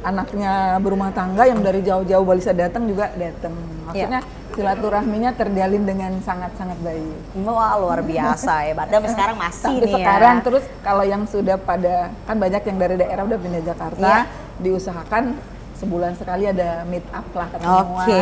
anaknya 0.01 0.81
berumah 0.81 1.13
tangga 1.13 1.45
yang 1.45 1.61
dari 1.61 1.85
jauh-jauh 1.85 2.25
bisa 2.25 2.51
datang 2.51 2.89
juga 2.89 3.13
datang. 3.13 3.53
Maksudnya 3.85 4.21
silaturahminya 4.51 5.31
terjalin 5.31 5.83
dengan 5.85 6.11
sangat-sangat 6.19 6.75
baik. 6.81 7.37
Wah 7.45 7.77
luar 7.77 8.01
biasa 8.01 8.67
ya, 8.67 8.73
padahal 8.73 9.07
sekarang 9.07 9.37
masih 9.37 9.63
Sampai 9.63 9.85
nih 9.85 9.93
sekarang 9.95 10.35
ya. 10.35 10.43
terus 10.43 10.63
kalau 10.81 11.03
yang 11.05 11.23
sudah 11.23 11.55
pada 11.55 11.95
kan 12.25 12.35
banyak 12.35 12.61
yang 12.65 12.77
dari 12.77 12.95
daerah 12.97 13.23
udah 13.23 13.39
pindah 13.39 13.63
Jakarta 13.63 14.01
Iya. 14.01 14.21
diusahakan 14.59 15.23
sebulan 15.81 16.13
sekali 16.13 16.45
ada 16.45 16.85
meet 16.85 17.01
up 17.09 17.25
lah 17.33 17.47
ketemuan. 17.49 18.05
Oke, 18.05 18.21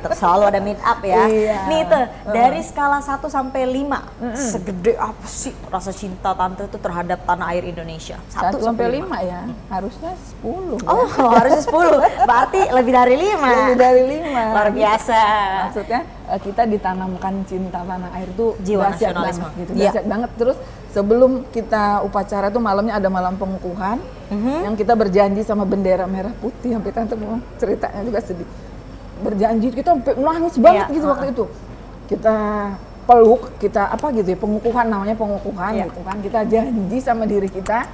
terus 0.00 0.16
selalu 0.16 0.44
ada 0.48 0.60
meet 0.64 0.80
up 0.80 1.00
ya. 1.04 1.28
Iya. 1.28 1.56
Nih 1.68 1.82
tuh, 1.84 2.04
dari 2.32 2.60
skala 2.64 2.98
1 3.04 3.28
sampai 3.28 3.62
5, 3.68 4.32
segede 4.32 4.96
apa 4.96 5.26
sih 5.28 5.52
rasa 5.68 5.92
cinta 5.92 6.32
tante 6.32 6.64
tuh 6.72 6.80
terhadap 6.80 7.20
tanah 7.28 7.52
air 7.52 7.68
Indonesia? 7.68 8.16
Satu 8.32 8.56
sampai 8.64 8.88
lima 8.88 9.20
ya, 9.20 9.44
harusnya 9.68 10.16
sepuluh. 10.16 10.80
ya. 10.80 10.88
Oh, 10.88 11.04
harusnya 11.36 11.62
10. 11.62 12.00
Berarti 12.28 12.60
lebih 12.72 12.92
dari 12.96 13.14
5. 13.20 13.36
Lebih 13.44 13.76
dari 13.76 14.02
lima. 14.08 14.42
Luar 14.56 14.70
biasa. 14.72 15.20
Maksudnya 15.68 16.00
eh, 16.24 16.40
kita 16.40 16.64
ditanamkan 16.64 17.44
cinta 17.44 17.84
tanah 17.84 18.10
air 18.16 18.28
tuh 18.32 18.56
Jiwa 18.60 18.88
dahsyat 18.88 19.12
nasionalisme. 19.12 19.42
banget 19.44 19.58
gitu, 19.58 19.70
Iya. 19.72 19.80
dahsyat 19.90 20.06
banget. 20.06 20.30
Terus 20.34 20.56
sebelum 20.90 21.32
kita 21.48 21.84
upacara 22.00 22.46
tuh 22.48 22.62
malamnya 22.62 22.96
ada 22.96 23.08
malam 23.08 23.34
pengukuhan, 23.34 23.98
Mhm. 24.30 24.56
yang 24.64 24.74
kita 24.74 24.94
berjanji 24.94 25.42
sama 25.42 25.62
bendera 25.62 26.08
merah 26.08 26.32
putih. 26.38 26.72
Sampai 26.72 26.90
tante 26.90 27.12
mau 27.14 27.36
ceritanya 27.56 28.00
juga 28.00 28.20
sedih. 28.20 28.48
Berjanji 29.20 29.68
kita 29.70 29.94
sampai 29.94 30.14
nangis 30.16 30.54
banget 30.58 30.86
Iya, 30.88 30.94
gitu 30.96 31.06
waktu 31.06 31.26
uh-uh. 31.28 31.34
itu. 31.36 31.44
Kita 32.04 32.34
peluk, 33.04 33.42
kita 33.60 33.92
apa 33.92 34.06
gitu 34.12 34.32
ya 34.32 34.38
pengukuhan 34.40 34.86
namanya 34.88 35.12
pengukuhan 35.12 35.72
Iya. 35.76 35.84
gitu 35.92 36.00
kan. 36.02 36.16
Kita 36.20 36.40
janji 36.44 36.98
sama 36.98 37.24
diri 37.24 37.48
kita 37.48 37.84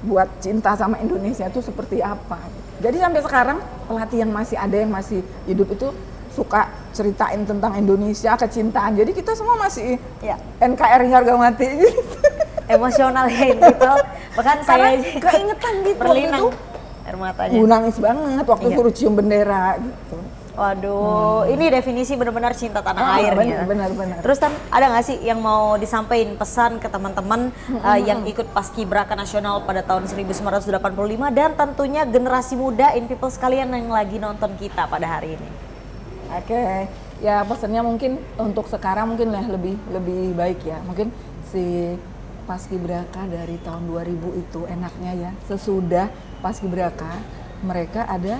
buat 0.00 0.28
cinta 0.40 0.72
sama 0.74 0.96
Indonesia 0.96 1.44
itu 1.44 1.60
seperti 1.60 2.00
apa. 2.00 2.40
Jadi 2.80 2.96
sampai 2.96 3.20
sekarang 3.20 3.58
pelatih 3.84 4.24
yang 4.24 4.32
masih 4.32 4.56
ada 4.56 4.72
yang 4.72 4.88
masih 4.88 5.20
hidup 5.44 5.68
itu 5.68 5.92
suka 6.30 6.62
ceritain 6.90 7.42
tentang 7.42 7.74
Indonesia, 7.74 8.34
kecintaan. 8.34 8.94
Jadi 8.94 9.10
kita 9.12 9.34
semua 9.34 9.56
masih 9.56 9.98
Ya. 10.18 10.38
NKRI 10.58 11.10
harga 11.10 11.34
mati 11.34 11.66
gitu. 11.66 12.00
Emosional 12.70 13.26
ya 13.26 13.50
gitu. 13.50 13.92
Bahkan 14.34 14.58
saya 14.62 14.94
keingetan 14.96 15.74
gitu 15.82 15.98
waktu 15.98 16.00
berlinang 16.00 16.44
itu. 16.46 16.58
air 17.02 17.16
matanya. 17.16 17.52
Gue 17.52 17.66
nangis 17.66 17.96
banget 17.96 18.46
waktu 18.46 18.66
Iya. 18.68 18.76
suruh 18.76 18.92
cium 18.92 19.14
bendera 19.14 19.74
gitu. 19.76 20.16
Waduh, 20.50 21.48
ini 21.48 21.66
definisi 21.66 22.12
benar-benar 22.14 22.52
cinta 22.52 22.78
tanah 22.78 23.00
Ah, 23.00 23.16
air 23.16 23.32
nih 23.32 23.38
benar, 23.48 23.56
ya. 23.56 23.64
benar, 23.64 23.90
benar. 23.90 24.18
Terus 24.20 24.36
kan 24.36 24.52
ada 24.68 24.92
nggak 24.92 25.04
sih 25.04 25.16
yang 25.20 25.40
mau 25.40 25.74
disampaikan 25.74 26.36
pesan 26.36 26.76
ke 26.76 26.86
teman-teman 26.86 27.48
uh, 27.80 27.96
yang 27.96 28.28
ikut 28.28 28.44
Paskibraka 28.50 29.16
Nasional 29.16 29.64
pada 29.64 29.80
tahun 29.80 30.04
1985 30.04 30.68
dan 31.32 31.56
tentunya 31.56 32.02
generasi 32.04 32.54
muda 32.54 32.92
in 32.92 33.08
people 33.08 33.26
sekalian 33.26 33.72
yang 33.72 33.88
lagi 33.88 34.20
nonton 34.20 34.52
kita 34.54 34.84
pada 34.84 35.08
hari 35.08 35.34
ini. 35.34 35.48
Oke, 36.30 36.86
ya 37.18 37.42
pesannya 37.42 37.82
mungkin 37.82 38.22
untuk 38.38 38.70
sekarang 38.70 39.14
mungkin 39.14 39.34
lah 39.34 39.42
lebih 39.50 39.74
lebih 39.90 40.34
baik 40.38 40.60
ya. 40.62 40.78
Mungkin 40.86 41.10
si 41.50 41.94
Paskibraka 42.46 43.26
dari 43.26 43.58
tahun 43.62 43.86
2000 43.86 44.42
itu 44.42 44.60
enaknya 44.66 45.12
ya 45.14 45.30
sesudah 45.46 46.10
Paskibraka 46.42 47.18
mereka 47.62 48.06
ada 48.06 48.38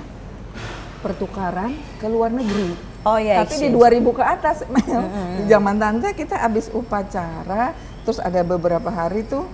pertukaran 1.02 1.74
ke 1.98 2.06
luar 2.06 2.30
negeri. 2.30 2.76
Oh 3.00 3.16
iya, 3.16 3.40
Tapi 3.40 3.56
di 3.56 3.72
exchange. 3.72 4.12
2000 4.12 4.18
ke 4.18 4.24
atas, 4.24 4.56
di 5.40 5.44
zaman 5.48 5.80
tante 5.80 6.12
kita 6.12 6.36
habis 6.36 6.68
upacara, 6.68 7.72
terus 8.04 8.20
ada 8.20 8.44
beberapa 8.44 8.92
hari 8.92 9.24
tuh 9.24 9.48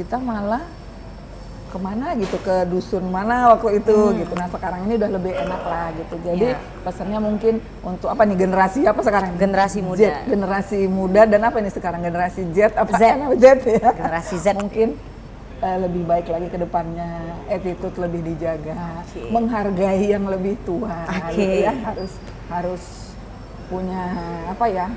kita 0.00 0.16
malah 0.16 0.64
ke 1.70 1.78
mana 1.78 2.18
gitu 2.18 2.36
ke 2.42 2.66
dusun 2.66 3.06
mana 3.08 3.54
waktu 3.54 3.78
itu 3.78 3.96
gitu. 4.18 4.32
Nah 4.34 4.50
sekarang 4.50 4.90
ini 4.90 4.98
udah 4.98 5.10
lebih 5.14 5.32
enak 5.32 5.62
lah 5.62 5.86
gitu. 5.94 6.14
Jadi 6.20 6.46
Iya. 6.50 6.58
pesannya 6.82 7.18
mungkin 7.22 7.54
untuk 7.80 8.10
apa 8.10 8.26
nih 8.26 8.36
generasi 8.36 8.80
apa 8.84 9.00
sekarang? 9.00 9.38
Generasi 9.38 9.78
muda. 9.80 10.02
Z, 10.02 10.26
generasi 10.26 10.78
muda 10.84 11.22
dan 11.24 11.40
apa 11.46 11.56
ini 11.62 11.70
sekarang 11.70 12.02
generasi 12.02 12.42
Z 12.50 12.74
apa 12.74 12.90
Z. 12.98 13.02
Z 13.38 13.46
ya? 13.78 13.90
Generasi 13.94 14.34
Z. 14.42 14.46
mungkin 14.58 14.98
eh, 15.60 15.78
lebih 15.78 16.02
baik 16.08 16.26
lagi 16.26 16.48
ke 16.48 16.56
depannya, 16.56 17.36
attitude 17.46 17.96
lebih 18.00 18.20
dijaga, 18.24 19.04
Oke. 19.04 19.28
menghargai 19.28 20.08
yang 20.08 20.24
lebih 20.24 20.56
tua, 20.64 21.04
Oke. 21.04 21.36
gitu 21.36 21.56
ya 21.68 21.72
harus 21.84 22.12
harus 22.48 22.82
punya 23.68 24.02
apa 24.48 24.66
ya? 24.66 24.88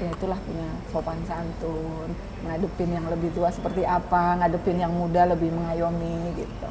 Ya 0.00 0.08
itulah 0.08 0.40
punya 0.40 0.64
sopan 0.88 1.20
santun, 1.28 2.08
ngadepin 2.48 2.88
yang 2.88 3.04
lebih 3.12 3.36
tua 3.36 3.52
seperti 3.52 3.84
apa, 3.84 4.40
ngadepin 4.40 4.80
yang 4.80 4.96
muda 4.96 5.28
lebih 5.28 5.52
mengayomi 5.52 6.40
gitu. 6.40 6.70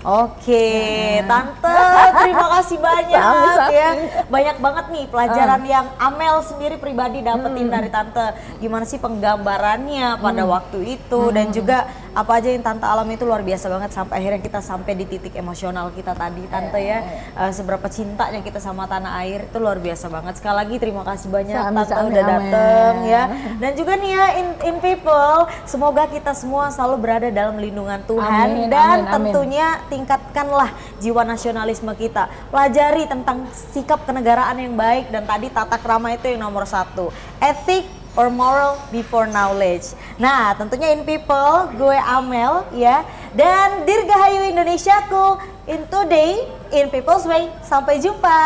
Oke, 0.00 1.20
Tante, 1.28 1.76
terima 2.24 2.48
kasih 2.56 2.80
banyak 2.80 3.20
Sama-sama. 3.20 3.68
ya. 3.68 3.90
Banyak 4.32 4.56
banget 4.56 4.86
nih 4.96 5.04
pelajaran 5.12 5.62
yang 5.68 5.86
Amel 6.00 6.40
sendiri 6.40 6.80
pribadi 6.80 7.20
dapetin 7.20 7.68
dari 7.68 7.92
Tante. 7.92 8.32
Gimana 8.64 8.88
sih 8.88 8.96
penggambarannya 8.96 10.16
pada 10.16 10.42
waktu 10.48 10.96
itu 10.96 11.20
dan 11.36 11.52
juga 11.52 11.84
apa 12.10 12.42
aja 12.42 12.50
yang 12.50 12.64
Tante 12.64 12.82
alami 12.82 13.14
itu 13.14 13.22
luar 13.22 13.42
biasa 13.46 13.70
banget 13.70 13.90
sampai 13.94 14.14
akhirnya 14.18 14.40
kita 14.42 14.60
sampai 14.60 14.92
di 14.98 15.04
titik 15.06 15.34
emosional 15.38 15.94
kita 15.94 16.12
tadi, 16.14 16.42
Tante 16.50 16.80
ya. 16.82 16.98
Eh, 17.34 17.52
seberapa 17.54 17.86
cintanya 17.86 18.42
kita 18.42 18.58
sama 18.58 18.90
tanah 18.90 19.22
air 19.22 19.46
itu 19.46 19.58
luar 19.62 19.78
biasa 19.78 20.10
banget. 20.10 20.42
Sekali 20.42 20.56
lagi 20.58 20.74
terima 20.82 21.02
kasih 21.06 21.28
banyak 21.30 21.54
Tante 21.54 21.94
udah 22.10 22.24
dateng 22.26 22.94
ya. 23.06 23.22
Dan 23.62 23.72
juga 23.78 23.94
nih 23.94 24.10
ya 24.10 24.26
in, 24.42 24.48
in 24.66 24.76
people, 24.82 25.46
semoga 25.68 26.10
kita 26.10 26.34
semua 26.34 26.74
selalu 26.74 26.96
berada 26.98 27.28
dalam 27.30 27.58
lindungan 27.58 28.02
Tuhan 28.08 28.48
Amin, 28.50 28.72
dan 28.72 29.04
amin, 29.04 29.06
amin. 29.06 29.12
tentunya 29.30 29.68
tingkatkanlah 29.86 30.70
jiwa 30.98 31.22
nasionalisme 31.22 31.92
kita. 31.94 32.26
Pelajari 32.50 33.06
tentang 33.06 33.46
sikap 33.70 34.02
kenegaraan 34.02 34.58
yang 34.58 34.74
baik 34.74 35.14
dan 35.14 35.22
tadi 35.26 35.46
tata 35.52 35.78
krama 35.78 36.10
itu 36.14 36.26
yang 36.26 36.42
nomor 36.42 36.66
satu. 36.66 37.14
Etik 37.38 37.99
or 38.18 38.30
moral 38.30 38.78
before 38.90 39.26
knowledge. 39.26 39.94
Nah, 40.18 40.54
tentunya 40.58 40.94
in 40.94 41.06
people, 41.06 41.70
gue 41.78 41.98
Amel 41.98 42.66
ya 42.74 43.06
dan 43.34 43.86
Dirgahayu 43.86 44.50
Indonesiaku 44.50 45.38
in 45.70 45.86
today 45.86 46.42
in 46.74 46.90
people's 46.90 47.26
way. 47.26 47.50
Sampai 47.62 48.02
jumpa. 48.02 48.40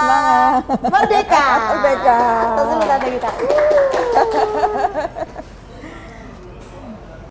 Semangat. 0.00 0.62
Merdeka. 0.88 1.46
Merdeka. 1.68 2.18
Tanda 2.56 2.96
kita. 3.04 3.30